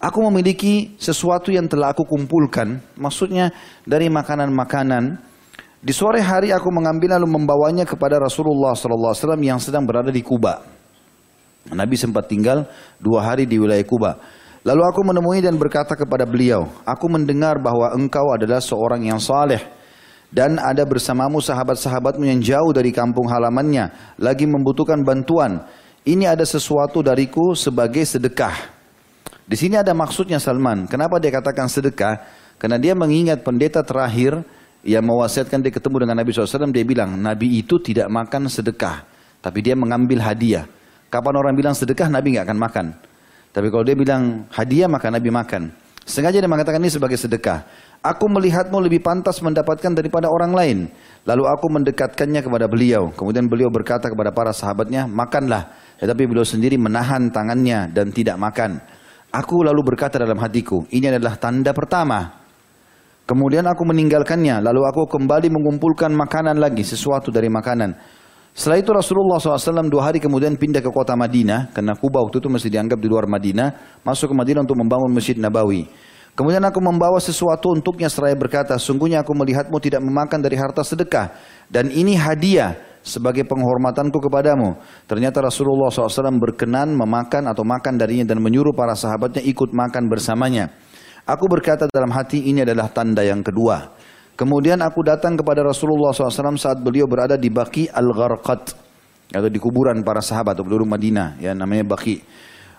Aku 0.00 0.24
memiliki 0.32 0.96
sesuatu 0.96 1.52
yang 1.52 1.68
telah 1.68 1.92
aku 1.92 2.08
kumpulkan, 2.08 2.80
maksudnya 2.96 3.52
dari 3.84 4.08
makanan-makanan. 4.08 5.20
Di 5.84 5.92
sore 5.92 6.24
hari 6.24 6.56
aku 6.56 6.72
mengambil 6.72 7.20
lalu 7.20 7.28
membawanya 7.36 7.84
kepada 7.84 8.16
Rasulullah 8.16 8.72
SAW 8.72 9.12
yang 9.44 9.60
sedang 9.60 9.84
berada 9.84 10.08
di 10.08 10.24
Kuba. 10.24 10.64
Nabi 11.68 12.00
sempat 12.00 12.32
tinggal 12.32 12.64
dua 12.96 13.28
hari 13.28 13.44
di 13.44 13.60
wilayah 13.60 13.84
Kuba. 13.84 14.16
Lalu 14.64 14.82
aku 14.88 15.04
menemui 15.04 15.44
dan 15.44 15.60
berkata 15.60 15.92
kepada 15.92 16.24
beliau, 16.24 16.64
aku 16.88 17.04
mendengar 17.12 17.60
bahwa 17.60 17.92
engkau 17.92 18.24
adalah 18.32 18.64
seorang 18.64 19.04
yang 19.04 19.20
saleh 19.20 19.60
dan 20.32 20.56
ada 20.56 20.88
bersamamu 20.88 21.44
sahabat-sahabatmu 21.44 22.24
yang 22.24 22.40
jauh 22.40 22.72
dari 22.72 22.88
kampung 22.88 23.28
halamannya, 23.28 24.16
lagi 24.16 24.48
membutuhkan 24.48 25.04
bantuan. 25.04 25.60
Ini 26.08 26.32
ada 26.32 26.48
sesuatu 26.48 27.04
dariku 27.04 27.52
sebagai 27.52 28.00
sedekah. 28.08 28.79
Di 29.50 29.58
sini 29.58 29.74
ada 29.74 29.90
maksudnya 29.90 30.38
Salman. 30.38 30.86
Kenapa 30.86 31.18
dia 31.18 31.34
katakan 31.34 31.66
sedekah? 31.66 32.22
Karena 32.54 32.78
dia 32.78 32.94
mengingat 32.94 33.42
pendeta 33.42 33.82
terakhir 33.82 34.46
yang 34.86 35.02
mewasiatkan 35.02 35.58
dia 35.58 35.74
ketemu 35.74 36.06
dengan 36.06 36.22
Nabi 36.22 36.30
SAW. 36.30 36.70
Dia 36.70 36.86
bilang, 36.86 37.18
Nabi 37.18 37.58
itu 37.58 37.82
tidak 37.82 38.06
makan 38.06 38.46
sedekah. 38.46 39.02
Tapi 39.42 39.58
dia 39.58 39.74
mengambil 39.74 40.22
hadiah. 40.22 40.70
Kapan 41.10 41.34
orang 41.34 41.58
bilang 41.58 41.74
sedekah, 41.74 42.06
Nabi 42.06 42.38
nggak 42.38 42.46
akan 42.46 42.58
makan. 42.62 42.86
Tapi 43.50 43.66
kalau 43.74 43.82
dia 43.82 43.98
bilang 43.98 44.46
hadiah, 44.54 44.86
maka 44.86 45.10
Nabi 45.10 45.34
makan. 45.34 45.74
Sengaja 46.06 46.38
dia 46.38 46.46
mengatakan 46.46 46.78
ini 46.78 46.94
sebagai 46.94 47.18
sedekah. 47.18 47.66
Aku 48.06 48.30
melihatmu 48.30 48.78
lebih 48.78 49.02
pantas 49.02 49.42
mendapatkan 49.42 49.90
daripada 49.90 50.30
orang 50.30 50.54
lain. 50.54 50.78
Lalu 51.26 51.50
aku 51.50 51.66
mendekatkannya 51.66 52.46
kepada 52.46 52.70
beliau. 52.70 53.10
Kemudian 53.18 53.50
beliau 53.50 53.66
berkata 53.66 54.06
kepada 54.06 54.30
para 54.30 54.54
sahabatnya, 54.54 55.10
makanlah. 55.10 55.74
Tetapi 55.98 56.22
beliau 56.30 56.46
sendiri 56.46 56.78
menahan 56.78 57.34
tangannya 57.34 57.90
dan 57.90 58.14
tidak 58.14 58.38
makan. 58.38 58.78
Aku 59.30 59.62
lalu 59.62 59.94
berkata 59.94 60.18
dalam 60.18 60.42
hatiku, 60.42 60.90
ini 60.90 61.06
adalah 61.06 61.38
tanda 61.38 61.70
pertama. 61.70 62.42
Kemudian 63.30 63.62
aku 63.62 63.86
meninggalkannya, 63.86 64.58
lalu 64.58 64.82
aku 64.82 65.06
kembali 65.06 65.54
mengumpulkan 65.54 66.10
makanan 66.10 66.58
lagi, 66.58 66.82
sesuatu 66.82 67.30
dari 67.30 67.46
makanan. 67.46 67.94
Setelah 68.50 68.82
itu 68.82 68.90
Rasulullah 68.90 69.38
SAW 69.38 69.86
dua 69.86 70.10
hari 70.10 70.18
kemudian 70.18 70.58
pindah 70.58 70.82
ke 70.82 70.90
kota 70.90 71.14
Madinah, 71.14 71.70
karena 71.70 71.94
Kuba 71.94 72.26
waktu 72.26 72.42
itu 72.42 72.50
masih 72.50 72.74
dianggap 72.74 72.98
di 72.98 73.06
luar 73.06 73.30
Madinah, 73.30 74.02
masuk 74.02 74.34
ke 74.34 74.36
Madinah 74.36 74.66
untuk 74.66 74.74
membangun 74.82 75.14
Masjid 75.14 75.38
Nabawi. 75.38 75.86
Kemudian 76.34 76.66
aku 76.66 76.82
membawa 76.82 77.22
sesuatu 77.22 77.70
untuknya 77.70 78.10
seraya 78.10 78.34
berkata, 78.34 78.74
sungguhnya 78.82 79.22
aku 79.22 79.30
melihatmu 79.30 79.78
tidak 79.78 80.02
memakan 80.02 80.42
dari 80.42 80.58
harta 80.58 80.82
sedekah, 80.82 81.30
dan 81.70 81.86
ini 81.94 82.18
hadiah 82.18 82.89
sebagai 83.00 83.48
penghormatanku 83.48 84.16
kepadamu. 84.16 84.76
Ternyata 85.08 85.40
Rasulullah 85.44 85.88
SAW 85.88 86.36
berkenan 86.40 86.92
memakan 86.94 87.48
atau 87.48 87.64
makan 87.64 87.96
darinya 87.96 88.32
dan 88.32 88.40
menyuruh 88.40 88.72
para 88.76 88.92
sahabatnya 88.96 89.44
ikut 89.44 89.72
makan 89.72 90.08
bersamanya. 90.08 90.72
Aku 91.28 91.46
berkata 91.46 91.86
dalam 91.88 92.10
hati 92.10 92.48
ini 92.48 92.64
adalah 92.64 92.88
tanda 92.90 93.20
yang 93.22 93.44
kedua. 93.44 93.92
Kemudian 94.34 94.80
aku 94.80 95.04
datang 95.04 95.36
kepada 95.36 95.60
Rasulullah 95.60 96.16
SAW 96.16 96.56
saat 96.56 96.80
beliau 96.80 97.04
berada 97.04 97.36
di 97.36 97.52
Baki 97.52 97.92
Al-Gharqat. 97.92 98.88
Atau 99.30 99.46
di 99.46 99.60
kuburan 99.62 100.00
para 100.02 100.24
sahabat 100.24 100.56
atau 100.56 100.64
penduduk 100.64 100.88
Madinah. 100.88 101.38
Ya 101.38 101.52
namanya 101.52 101.84
Baki. 101.86 102.24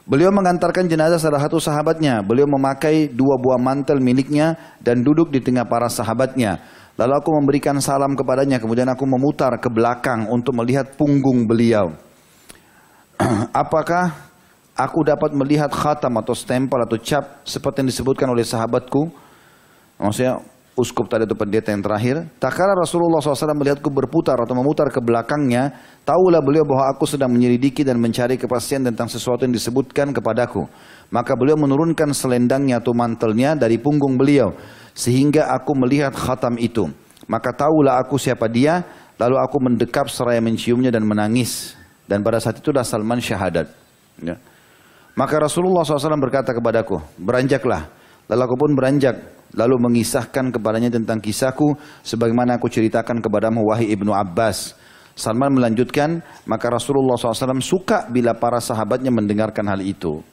Beliau 0.02 0.34
mengantarkan 0.34 0.90
jenazah 0.90 1.22
salah 1.22 1.38
satu 1.38 1.62
sahabatnya. 1.62 2.26
Beliau 2.26 2.50
memakai 2.50 3.14
dua 3.14 3.38
buah 3.38 3.62
mantel 3.62 4.02
miliknya 4.02 4.58
dan 4.82 5.06
duduk 5.06 5.30
di 5.30 5.38
tengah 5.38 5.70
para 5.70 5.86
sahabatnya. 5.88 6.58
Lalu 7.02 7.18
aku 7.18 7.34
memberikan 7.34 7.82
salam 7.82 8.14
kepadanya, 8.14 8.62
kemudian 8.62 8.86
aku 8.86 9.10
memutar 9.10 9.50
ke 9.58 9.74
belakang 9.74 10.30
untuk 10.30 10.54
melihat 10.54 10.94
punggung 10.94 11.50
beliau. 11.50 11.98
Apakah 13.66 14.14
aku 14.78 15.02
dapat 15.02 15.34
melihat 15.34 15.74
khatam 15.74 16.14
atau 16.22 16.38
stempel 16.38 16.78
atau 16.78 17.02
cap 17.02 17.42
seperti 17.42 17.82
yang 17.82 17.90
disebutkan 17.90 18.30
oleh 18.30 18.46
sahabatku? 18.46 19.10
Maksudnya 19.98 20.46
uskup 20.78 21.10
tadi 21.10 21.26
itu 21.26 21.34
pendeta 21.34 21.74
yang 21.74 21.82
terakhir. 21.82 22.22
Tak 22.38 22.54
kala 22.54 22.78
Rasulullah 22.78 23.18
SAW 23.18 23.58
melihatku 23.58 23.90
berputar 23.90 24.38
atau 24.38 24.54
memutar 24.54 24.86
ke 24.94 25.02
belakangnya, 25.02 25.74
tahulah 26.06 26.38
beliau 26.46 26.70
bahwa 26.70 26.86
aku 26.94 27.10
sedang 27.10 27.34
menyelidiki 27.34 27.82
dan 27.82 27.98
mencari 27.98 28.38
kepastian 28.38 28.86
tentang 28.86 29.10
sesuatu 29.10 29.42
yang 29.42 29.58
disebutkan 29.58 30.14
kepadaku. 30.14 30.70
Maka 31.12 31.36
beliau 31.36 31.60
menurunkan 31.60 32.16
selendangnya 32.16 32.80
atau 32.80 32.96
mantelnya 32.96 33.52
dari 33.54 33.76
punggung 33.76 34.16
beliau 34.16 34.56
sehingga 34.96 35.52
aku 35.52 35.76
melihat 35.76 36.16
khatam 36.16 36.56
itu. 36.56 36.88
Maka 37.28 37.52
tahulah 37.52 38.00
aku 38.04 38.16
siapa 38.20 38.48
dia, 38.48 38.84
lalu 39.20 39.40
aku 39.40 39.58
mendekap 39.60 40.08
seraya 40.08 40.40
menciumnya 40.44 40.92
dan 40.92 41.04
menangis. 41.04 41.76
Dan 42.08 42.24
pada 42.24 42.40
saat 42.44 42.60
itulah 42.60 42.84
Salman 42.84 43.24
syahadat. 43.24 43.72
Ya. 44.20 44.36
Maka 45.16 45.40
Rasulullah 45.40 45.84
SAW 45.84 46.20
berkata 46.20 46.56
kepadaku, 46.56 47.00
beranjaklah. 47.20 47.88
Lalu 48.32 48.42
aku 48.48 48.56
pun 48.56 48.72
beranjak, 48.76 49.16
lalu 49.56 49.76
mengisahkan 49.80 50.56
kepadanya 50.56 50.92
tentang 50.92 51.20
kisahku, 51.20 51.76
sebagaimana 52.04 52.56
aku 52.56 52.72
ceritakan 52.72 53.20
kepadamu 53.20 53.64
wahai 53.68 53.92
ibnu 53.92 54.16
Abbas. 54.16 54.76
Salman 55.16 55.52
melanjutkan, 55.52 56.24
maka 56.48 56.72
Rasulullah 56.72 57.20
SAW 57.20 57.60
suka 57.60 58.08
bila 58.08 58.32
para 58.32 58.64
sahabatnya 58.64 59.12
mendengarkan 59.12 59.68
hal 59.68 59.84
itu. 59.84 60.24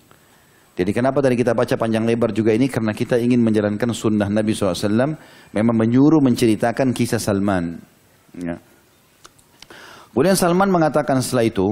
Jadi 0.78 0.94
kenapa 0.94 1.18
tadi 1.18 1.34
kita 1.34 1.58
baca 1.58 1.74
panjang 1.74 2.06
lebar 2.06 2.30
juga 2.30 2.54
ini? 2.54 2.70
Karena 2.70 2.94
kita 2.94 3.18
ingin 3.18 3.42
menjalankan 3.42 3.90
sunnah 3.90 4.30
Nabi 4.30 4.54
SAW. 4.54 5.18
Memang 5.50 5.74
menyuruh 5.74 6.22
menceritakan 6.22 6.94
kisah 6.94 7.18
Salman. 7.18 7.82
Ya. 8.38 8.62
Kemudian 10.14 10.38
Salman 10.38 10.70
mengatakan 10.70 11.18
setelah 11.18 11.50
itu, 11.50 11.66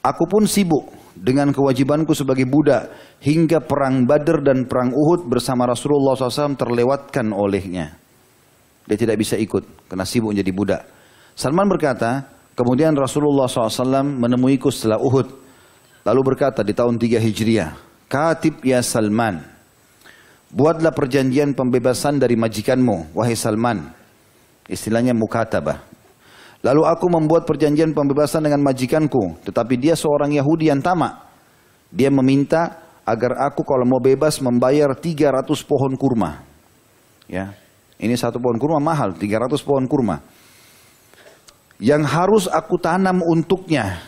Aku 0.00 0.24
pun 0.24 0.48
sibuk 0.48 0.88
dengan 1.12 1.52
kewajibanku 1.52 2.16
sebagai 2.16 2.48
budak 2.48 2.88
hingga 3.20 3.60
perang 3.60 4.08
Badr 4.08 4.40
dan 4.40 4.64
perang 4.64 4.96
Uhud 4.96 5.28
bersama 5.28 5.68
Rasulullah 5.68 6.16
SAW 6.16 6.56
terlewatkan 6.56 7.36
olehnya. 7.36 8.00
Dia 8.88 8.96
tidak 8.96 9.20
bisa 9.20 9.36
ikut 9.36 9.92
karena 9.92 10.08
sibuk 10.08 10.32
menjadi 10.32 10.52
budak. 10.56 10.82
Salman 11.36 11.68
berkata, 11.68 12.32
kemudian 12.56 12.96
Rasulullah 12.96 13.44
SAW 13.44 13.84
menemuiku 14.24 14.72
setelah 14.72 14.96
Uhud. 14.96 15.28
Lalu 16.08 16.20
berkata 16.24 16.64
di 16.64 16.72
tahun 16.72 16.96
3 16.96 17.20
Hijriah, 17.20 17.89
Katib 18.10 18.58
ya 18.66 18.82
Salman, 18.82 19.38
buatlah 20.50 20.90
perjanjian 20.90 21.54
pembebasan 21.54 22.18
dari 22.18 22.34
majikanmu, 22.34 23.14
wahai 23.14 23.38
Salman. 23.38 23.86
Istilahnya 24.66 25.14
mukatabah. 25.14 25.78
Lalu 26.66 26.82
aku 26.90 27.06
membuat 27.06 27.46
perjanjian 27.46 27.94
pembebasan 27.94 28.42
dengan 28.42 28.66
majikanku, 28.66 29.38
tetapi 29.46 29.78
dia 29.78 29.94
seorang 29.94 30.34
Yahudi 30.34 30.74
yang 30.74 30.82
tamak. 30.82 31.22
Dia 31.94 32.10
meminta 32.10 32.82
agar 33.06 33.46
aku 33.46 33.62
kalau 33.62 33.86
mau 33.86 34.02
bebas 34.02 34.42
membayar 34.42 34.90
300 34.90 35.46
pohon 35.62 35.94
kurma. 35.94 36.42
Ya. 37.30 37.54
Ini 38.02 38.18
satu 38.18 38.42
pohon 38.42 38.58
kurma 38.58 38.82
mahal, 38.82 39.14
300 39.14 39.54
pohon 39.62 39.86
kurma. 39.86 40.18
Yang 41.78 42.02
harus 42.10 42.44
aku 42.50 42.74
tanam 42.74 43.22
untuknya. 43.22 44.02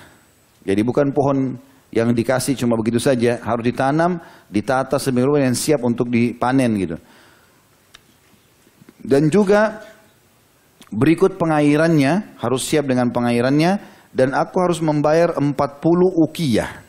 Jadi 0.67 0.83
bukan 0.83 1.15
pohon 1.15 1.55
yang 1.93 2.09
dikasih 2.17 2.57
cuma 2.57 2.73
begitu 2.81 2.97
saja, 2.97 3.37
harus 3.45 3.69
ditanam, 3.69 4.17
ditata 4.49 4.97
seminggu 4.97 5.37
yang 5.37 5.53
siap 5.53 5.85
untuk 5.85 6.09
dipanen 6.09 6.73
gitu. 6.81 6.97
Dan 8.97 9.29
juga 9.29 9.85
berikut 10.89 11.37
pengairannya, 11.37 12.41
harus 12.41 12.65
siap 12.65 12.89
dengan 12.89 13.13
pengairannya, 13.13 13.77
dan 14.09 14.33
aku 14.33 14.57
harus 14.65 14.81
membayar 14.81 15.37
40 15.37 15.53
ukiyah. 16.17 16.81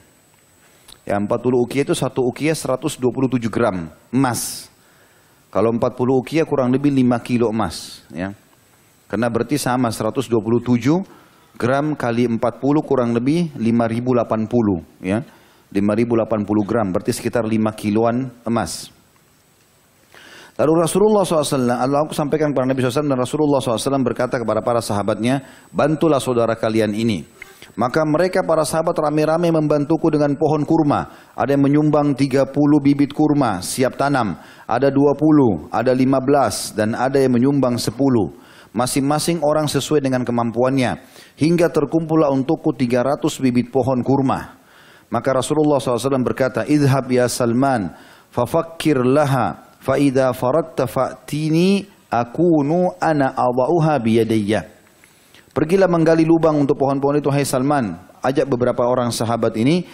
Ya 1.04 1.20
40 1.20 1.28
ukiyah 1.68 1.84
itu 1.92 1.96
satu 2.00 2.24
ukiyah 2.24 2.56
127 2.56 3.52
gram 3.52 3.92
emas. 4.08 4.72
Kalau 5.52 5.68
40 5.76 5.84
ukiyah 6.24 6.48
kurang 6.48 6.72
lebih 6.72 6.96
5 6.96 7.20
kilo 7.28 7.52
emas. 7.52 8.08
Ya. 8.08 8.32
Karena 9.12 9.28
berarti 9.28 9.60
sama 9.60 9.92
127 9.92 10.32
gram 11.58 11.94
kali 11.94 12.26
40 12.28 12.40
kurang 12.84 13.14
lebih 13.14 13.54
5080 13.58 15.06
ya. 15.06 15.22
5080 15.74 16.70
gram 16.70 16.88
berarti 16.94 17.12
sekitar 17.14 17.50
5 17.50 17.74
kiloan 17.74 18.30
emas. 18.46 18.94
Lalu 20.54 20.86
Rasulullah 20.86 21.26
SAW, 21.26 21.66
Allah 21.66 22.06
aku 22.06 22.14
sampaikan 22.14 22.54
kepada 22.54 22.70
Nabi 22.70 22.86
SAW 22.86 23.10
dan 23.10 23.18
Rasulullah 23.18 23.58
SAW 23.58 24.06
berkata 24.06 24.38
kepada 24.38 24.62
para 24.62 24.86
sahabatnya, 24.86 25.42
bantulah 25.74 26.22
saudara 26.22 26.54
kalian 26.54 26.94
ini. 26.94 27.26
Maka 27.74 28.06
mereka 28.06 28.46
para 28.46 28.62
sahabat 28.62 28.94
rame-rame 28.94 29.50
membantuku 29.50 30.14
dengan 30.14 30.38
pohon 30.38 30.62
kurma. 30.62 31.34
Ada 31.34 31.58
yang 31.58 31.66
menyumbang 31.66 32.14
30 32.14 32.54
bibit 32.86 33.18
kurma 33.18 33.66
siap 33.66 33.98
tanam. 33.98 34.38
Ada 34.70 34.94
20, 34.94 35.74
ada 35.74 35.90
15 35.90 36.78
dan 36.78 36.94
ada 36.94 37.18
yang 37.18 37.34
menyumbang 37.34 37.82
10. 37.82 37.98
Masing-masing 38.74 39.46
orang 39.46 39.70
sesuai 39.70 40.02
dengan 40.02 40.26
kemampuannya. 40.26 40.98
Hingga 41.38 41.70
terkumpullah 41.70 42.34
untukku 42.34 42.74
300 42.74 43.22
bibit 43.38 43.70
pohon 43.70 44.02
kurma. 44.02 44.58
Maka 45.14 45.30
Rasulullah 45.38 45.78
SAW 45.78 46.26
berkata, 46.26 46.66
Idhab 46.66 47.06
ya 47.14 47.30
Salman, 47.30 47.94
fafakkir 48.34 49.06
laha, 49.06 49.78
faida 49.78 50.34
faradta 50.34 50.90
fa'tini 50.90 51.86
akunu 52.10 52.98
ana 52.98 53.38
awa'uha 53.38 54.02
biyadayya. 54.02 54.66
Pergilah 55.54 55.86
menggali 55.86 56.26
lubang 56.26 56.58
untuk 56.58 56.82
pohon-pohon 56.82 57.22
itu, 57.22 57.30
hai 57.30 57.46
Salman. 57.46 57.94
Ajak 58.26 58.50
beberapa 58.50 58.90
orang 58.90 59.14
sahabat 59.14 59.54
ini. 59.62 59.86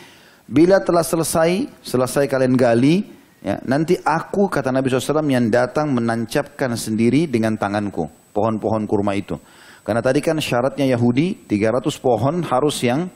Bila 0.48 0.80
telah 0.80 1.04
selesai, 1.04 1.68
selesai 1.84 2.32
kalian 2.32 2.56
gali, 2.56 3.04
ya, 3.44 3.60
nanti 3.68 4.00
aku, 4.00 4.48
kata 4.48 4.72
Nabi 4.72 4.88
SAW, 4.88 5.20
yang 5.28 5.52
datang 5.52 5.92
menancapkan 5.92 6.80
sendiri 6.80 7.28
dengan 7.28 7.60
tanganku. 7.60 8.19
Pohon-pohon 8.32 8.86
kurma 8.86 9.18
itu. 9.18 9.36
Karena 9.82 10.06
tadi 10.06 10.22
kan 10.22 10.38
syaratnya 10.38 10.86
Yahudi 10.86 11.50
300 11.50 11.90
pohon 11.98 12.46
harus 12.46 12.78
yang 12.86 13.10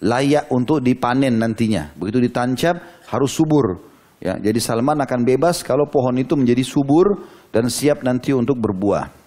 layak 0.00 0.46
untuk 0.52 0.84
dipanen 0.84 1.40
nantinya. 1.40 1.96
Begitu 1.96 2.30
ditancap 2.30 3.06
harus 3.10 3.32
subur. 3.32 3.80
Ya, 4.16 4.38
jadi 4.40 4.56
Salman 4.62 4.96
akan 5.02 5.28
bebas 5.28 5.60
kalau 5.60 5.88
pohon 5.90 6.16
itu 6.16 6.38
menjadi 6.38 6.64
subur 6.64 7.26
dan 7.52 7.68
siap 7.68 8.00
nanti 8.00 8.32
untuk 8.32 8.56
berbuah. 8.56 9.25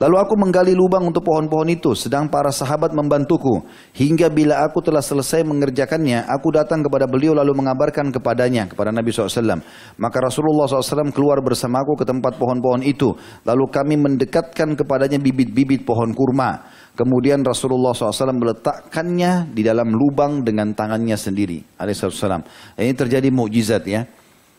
Lalu 0.00 0.16
aku 0.16 0.32
menggali 0.32 0.72
lubang 0.72 1.04
untuk 1.04 1.20
pohon-pohon 1.28 1.68
itu, 1.68 1.92
sedang 1.92 2.24
para 2.32 2.48
sahabat 2.48 2.96
membantuku. 2.96 3.60
Hingga 3.92 4.32
bila 4.32 4.64
aku 4.64 4.80
telah 4.80 5.04
selesai 5.04 5.44
mengerjakannya, 5.44 6.24
aku 6.24 6.56
datang 6.56 6.80
kepada 6.80 7.04
beliau 7.04 7.36
lalu 7.36 7.52
mengabarkan 7.52 8.08
kepadanya, 8.08 8.64
kepada 8.64 8.96
Nabi 8.96 9.12
SAW. 9.12 9.60
Maka 10.00 10.18
Rasulullah 10.24 10.64
SAW 10.64 11.12
keluar 11.12 11.44
bersamaku 11.44 12.00
ke 12.00 12.08
tempat 12.08 12.40
pohon-pohon 12.40 12.80
itu. 12.80 13.12
Lalu 13.44 13.68
kami 13.68 14.00
mendekatkan 14.00 14.72
kepadanya 14.72 15.20
bibit-bibit 15.20 15.84
pohon 15.84 16.16
kurma. 16.16 16.64
Kemudian 16.96 17.44
Rasulullah 17.44 17.92
SAW 17.92 18.40
meletakkannya 18.40 19.52
di 19.52 19.60
dalam 19.60 19.92
lubang 19.92 20.40
dengan 20.40 20.72
tangannya 20.72 21.20
sendiri. 21.20 21.60
Alaihissalam. 21.76 22.40
Ini 22.80 22.96
terjadi 22.96 23.28
mukjizat 23.28 23.84
ya. 23.84 24.08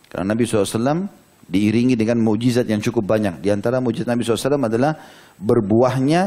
Karena 0.06 0.38
Nabi 0.38 0.46
SAW 0.46 1.21
diiringi 1.52 2.00
dengan 2.00 2.24
mujizat 2.24 2.64
yang 2.64 2.80
cukup 2.80 3.12
banyak. 3.12 3.44
Di 3.44 3.52
antara 3.52 3.84
mujizat 3.84 4.08
Nabi 4.08 4.24
SAW 4.24 4.56
adalah 4.56 4.96
berbuahnya 5.36 6.22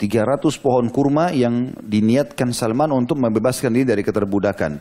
300 0.00 0.64
pohon 0.64 0.88
kurma 0.88 1.32
yang 1.36 1.76
diniatkan 1.76 2.52
Salman 2.56 2.92
untuk 2.96 3.20
membebaskan 3.20 3.76
diri 3.76 3.84
dari 3.84 4.00
keterbudakan. 4.00 4.80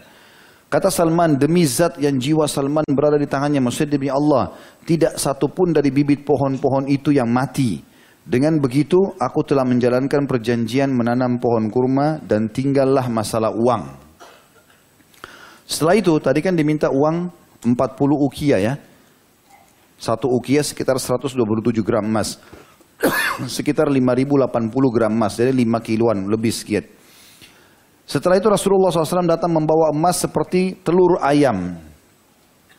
Kata 0.65 0.89
Salman, 0.89 1.37
demi 1.39 1.63
zat 1.63 2.01
yang 2.01 2.17
jiwa 2.19 2.49
Salman 2.49 2.83
berada 2.89 3.15
di 3.15 3.29
tangannya, 3.29 3.61
maksudnya 3.63 3.95
demi 3.95 4.09
Allah, 4.09 4.51
tidak 4.83 5.15
satu 5.15 5.47
pun 5.47 5.71
dari 5.71 5.93
bibit 5.93 6.25
pohon-pohon 6.25 6.89
itu 6.89 7.15
yang 7.15 7.29
mati. 7.31 7.79
Dengan 8.25 8.57
begitu, 8.57 8.97
aku 9.21 9.45
telah 9.45 9.61
menjalankan 9.61 10.25
perjanjian 10.25 10.89
menanam 10.89 11.37
pohon 11.37 11.69
kurma 11.69 12.17
dan 12.25 12.49
tinggallah 12.49 13.05
masalah 13.05 13.53
uang. 13.53 13.83
Setelah 15.69 15.95
itu, 15.95 16.17
tadi 16.17 16.41
kan 16.41 16.57
diminta 16.57 16.89
uang 16.89 17.29
40 17.61 18.25
ukia 18.25 18.57
ya. 18.57 18.73
Satu 19.95 20.27
ukia 20.27 20.61
sekitar 20.61 20.99
127 20.99 21.39
gram 21.81 22.03
emas. 22.03 22.39
sekitar 23.57 23.91
5080 23.91 24.95
gram 24.95 25.11
emas, 25.11 25.35
jadi 25.35 25.51
5 25.51 25.87
kiloan 25.87 26.27
lebih 26.31 26.51
sekian. 26.51 26.85
Setelah 28.05 28.37
itu 28.37 28.45
Rasulullah 28.45 28.93
SAW 28.93 29.25
datang 29.25 29.49
membawa 29.49 29.89
emas 29.89 30.21
seperti 30.21 30.77
telur 30.85 31.17
ayam 31.25 31.73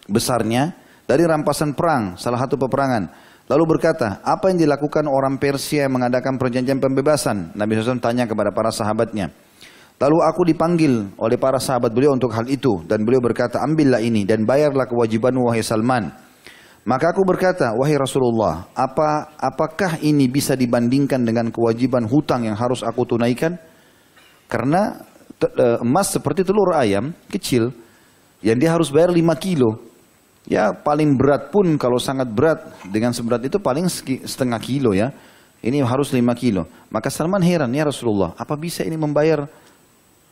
besarnya 0.06 0.70
dari 1.02 1.26
rampasan 1.26 1.74
perang, 1.74 2.14
salah 2.14 2.38
satu 2.38 2.54
peperangan. 2.54 3.10
Lalu 3.46 3.78
berkata, 3.78 4.22
apa 4.26 4.50
yang 4.50 4.58
dilakukan 4.58 5.06
orang 5.06 5.38
Persia 5.38 5.86
yang 5.86 5.98
mengadakan 5.98 6.34
perjanjian 6.34 6.82
pembebasan? 6.82 7.54
Nabi 7.54 7.78
SAW 7.78 8.02
tanya 8.02 8.26
kepada 8.26 8.50
para 8.50 8.74
sahabatnya. 8.74 9.30
Lalu 10.02 10.18
aku 10.18 10.42
dipanggil 10.50 11.14
oleh 11.14 11.38
para 11.38 11.62
sahabat 11.62 11.94
beliau 11.94 12.10
untuk 12.10 12.34
hal 12.34 12.42
itu. 12.50 12.82
Dan 12.90 13.06
beliau 13.06 13.22
berkata, 13.22 13.62
ambillah 13.62 14.02
ini 14.02 14.26
dan 14.26 14.42
bayarlah 14.42 14.90
kewajibanmu 14.90 15.46
wahai 15.46 15.62
Salman. 15.62 16.10
Maka 16.86 17.10
aku 17.10 17.26
berkata, 17.26 17.74
wahai 17.74 17.98
Rasulullah, 17.98 18.70
apa 18.70 19.34
apakah 19.42 19.98
ini 20.06 20.30
bisa 20.30 20.54
dibandingkan 20.54 21.18
dengan 21.26 21.50
kewajiban 21.50 22.06
hutang 22.06 22.46
yang 22.46 22.54
harus 22.54 22.86
aku 22.86 23.02
tunaikan? 23.02 23.58
Karena 24.46 24.94
e, 25.34 25.82
emas 25.82 26.14
seperti 26.14 26.46
telur 26.46 26.70
ayam 26.78 27.10
kecil 27.26 27.74
yang 28.38 28.54
dia 28.62 28.70
harus 28.70 28.94
bayar 28.94 29.10
5 29.10 29.18
kilo. 29.42 29.82
Ya 30.46 30.70
paling 30.70 31.18
berat 31.18 31.50
pun 31.50 31.74
kalau 31.74 31.98
sangat 31.98 32.30
berat 32.30 32.62
dengan 32.86 33.10
seberat 33.10 33.42
itu 33.42 33.58
paling 33.58 33.90
setengah 34.22 34.62
kilo 34.62 34.94
ya. 34.94 35.10
Ini 35.66 35.82
harus 35.82 36.14
5 36.14 36.22
kilo. 36.38 36.70
Maka 36.94 37.10
Salman 37.10 37.42
heran, 37.42 37.74
ya 37.74 37.82
Rasulullah, 37.82 38.38
apa 38.38 38.54
bisa 38.54 38.86
ini 38.86 38.94
membayar 38.94 39.42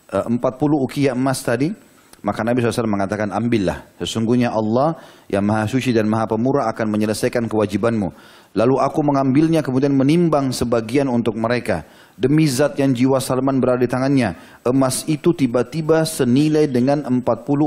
e, 0.06 0.18
uh, 0.22 0.30
40 0.30 0.86
ukiah 0.86 1.18
emas 1.18 1.42
tadi? 1.42 1.74
Maka 2.24 2.40
Nabi 2.40 2.64
SAW 2.64 2.88
mengatakan, 2.88 3.28
ambillah. 3.28 3.84
Sesungguhnya 4.00 4.48
Allah 4.48 4.96
yang 5.28 5.44
maha 5.44 5.68
suci 5.68 5.92
dan 5.92 6.08
maha 6.08 6.24
pemurah 6.24 6.72
akan 6.72 6.88
menyelesaikan 6.88 7.44
kewajibanmu. 7.52 8.08
Lalu 8.56 8.80
aku 8.80 9.04
mengambilnya 9.04 9.60
kemudian 9.60 9.92
menimbang 9.92 10.48
sebagian 10.48 11.12
untuk 11.12 11.36
mereka. 11.36 11.84
Demi 12.16 12.48
zat 12.48 12.80
yang 12.80 12.96
jiwa 12.96 13.20
Salman 13.20 13.60
berada 13.60 13.84
di 13.84 13.90
tangannya. 13.92 14.40
Emas 14.64 15.04
itu 15.04 15.36
tiba-tiba 15.36 16.08
senilai 16.08 16.64
dengan 16.64 17.04
40 17.04 17.20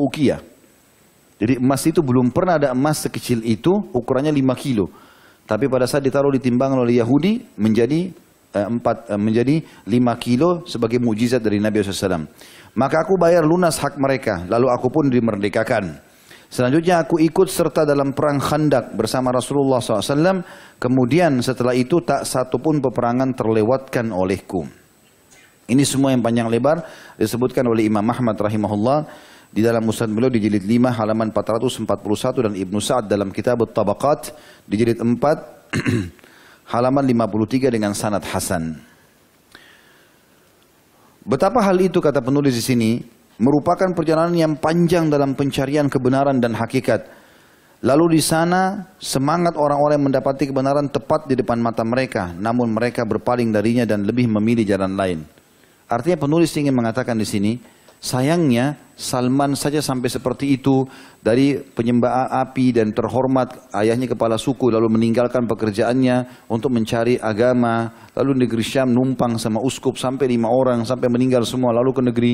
ukiah. 0.10 0.42
Jadi 1.38 1.62
emas 1.62 1.86
itu 1.86 2.02
belum 2.02 2.34
pernah 2.34 2.58
ada 2.58 2.74
emas 2.74 3.06
sekecil 3.06 3.46
itu, 3.46 3.70
ukurannya 3.94 4.34
5 4.34 4.58
kilo. 4.58 4.90
Tapi 5.46 5.70
pada 5.70 5.86
saat 5.86 6.02
ditaruh 6.02 6.34
di 6.34 6.42
timbangan 6.42 6.82
oleh 6.82 6.98
Yahudi, 6.98 7.46
menjadi 7.62 8.10
empat, 8.66 9.14
eh, 9.14 9.20
menjadi 9.22 9.56
lima 9.86 10.18
kilo 10.18 10.66
sebagai 10.66 10.98
mujizat 10.98 11.46
dari 11.46 11.62
Nabi 11.62 11.86
SAW. 11.86 12.26
Maka 12.74 13.06
aku 13.06 13.14
bayar 13.22 13.46
lunas 13.46 13.78
hak 13.78 14.02
mereka, 14.02 14.50
lalu 14.50 14.74
aku 14.74 14.90
pun 14.90 15.06
dimerdekakan. 15.14 16.08
Selanjutnya 16.48 17.04
aku 17.04 17.20
ikut 17.20 17.52
serta 17.52 17.84
dalam 17.84 18.16
perang 18.16 18.40
Khandak 18.40 18.96
bersama 18.96 19.36
Rasulullah 19.36 19.84
SAW. 19.84 20.42
Kemudian 20.80 21.44
setelah 21.44 21.76
itu 21.76 22.00
tak 22.00 22.24
satu 22.24 22.56
pun 22.64 22.80
peperangan 22.80 23.36
terlewatkan 23.36 24.16
olehku. 24.16 24.64
Ini 25.68 25.84
semua 25.84 26.16
yang 26.16 26.24
panjang 26.24 26.48
lebar 26.48 26.80
disebutkan 27.20 27.68
oleh 27.68 27.92
Imam 27.92 28.08
Ahmad 28.08 28.40
rahimahullah 28.40 29.04
di 29.52 29.60
dalam 29.60 29.84
musnad 29.84 30.08
beliau 30.08 30.32
di 30.32 30.40
jilid 30.40 30.64
5 30.64 30.96
halaman 30.96 31.36
441 31.36 31.84
dan 32.48 32.54
Ibnu 32.56 32.80
Sa'ad 32.80 33.12
dalam 33.12 33.36
kitab 33.36 33.60
Tabaqat 33.68 34.32
di 34.64 34.76
jilid 34.80 35.04
4 35.04 35.20
halaman 36.68 37.04
53 37.08 37.72
dengan 37.72 37.96
sanad 37.96 38.24
hasan. 38.28 38.76
Betapa 41.28 41.60
hal 41.60 41.76
itu 41.84 42.00
kata 42.00 42.24
penulis 42.24 42.56
di 42.56 42.64
sini 42.64 42.92
merupakan 43.40 43.92
perjalanan 43.92 44.36
yang 44.36 44.54
panjang 44.56 45.12
dalam 45.12 45.36
pencarian 45.36 45.92
kebenaran 45.92 46.40
dan 46.40 46.56
hakikat. 46.56 47.04
Lalu 47.78 48.18
di 48.18 48.22
sana 48.26 48.90
semangat 48.98 49.54
orang-orang 49.54 50.02
yang 50.02 50.08
mendapati 50.10 50.50
kebenaran 50.50 50.90
tepat 50.90 51.30
di 51.30 51.38
depan 51.38 51.62
mata 51.62 51.86
mereka, 51.86 52.34
namun 52.34 52.74
mereka 52.74 53.06
berpaling 53.06 53.54
darinya 53.54 53.86
dan 53.86 54.02
lebih 54.02 54.26
memilih 54.26 54.66
jalan 54.66 54.98
lain. 54.98 55.20
Artinya 55.86 56.18
penulis 56.18 56.50
ingin 56.58 56.74
mengatakan 56.74 57.14
di 57.14 57.28
sini, 57.28 57.62
sayangnya 58.00 58.88
Salman 58.98 59.54
saja 59.54 59.78
sampai 59.78 60.10
seperti 60.10 60.58
itu. 60.58 60.82
Dari 61.22 61.62
penyembah 61.62 62.34
api 62.34 62.74
dan 62.74 62.90
terhormat 62.98 63.70
ayahnya 63.78 64.10
kepala 64.10 64.42
suku 64.42 64.74
lalu 64.74 64.90
meninggalkan 64.90 65.46
pekerjaannya 65.46 66.50
untuk 66.50 66.74
mencari 66.74 67.22
agama. 67.22 67.94
Lalu 68.18 68.48
negeri 68.48 68.66
Syam 68.66 68.90
numpang 68.90 69.38
sama 69.38 69.62
uskup 69.62 70.02
sampai 70.02 70.34
lima 70.34 70.50
orang 70.50 70.82
sampai 70.82 71.14
meninggal 71.14 71.46
semua. 71.46 71.78
Lalu 71.78 71.92
ke 71.94 72.02
negeri 72.10 72.32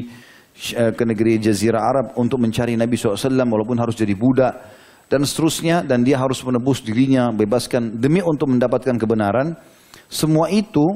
eh, 0.72 0.92
ke 0.96 1.04
negeri 1.04 1.36
Jazirah 1.44 1.84
Arab 1.84 2.06
untuk 2.16 2.40
mencari 2.40 2.80
Nabi 2.80 2.96
SAW 2.96 3.20
walaupun 3.44 3.76
harus 3.76 4.00
jadi 4.00 4.16
budak. 4.16 4.56
Dan 5.12 5.28
seterusnya 5.28 5.84
dan 5.84 6.08
dia 6.08 6.16
harus 6.16 6.40
menebus 6.48 6.80
dirinya 6.80 7.28
bebaskan 7.36 8.00
demi 8.00 8.24
untuk 8.24 8.48
mendapatkan 8.48 8.96
kebenaran. 8.96 9.52
Semua 10.08 10.48
itu 10.48 10.96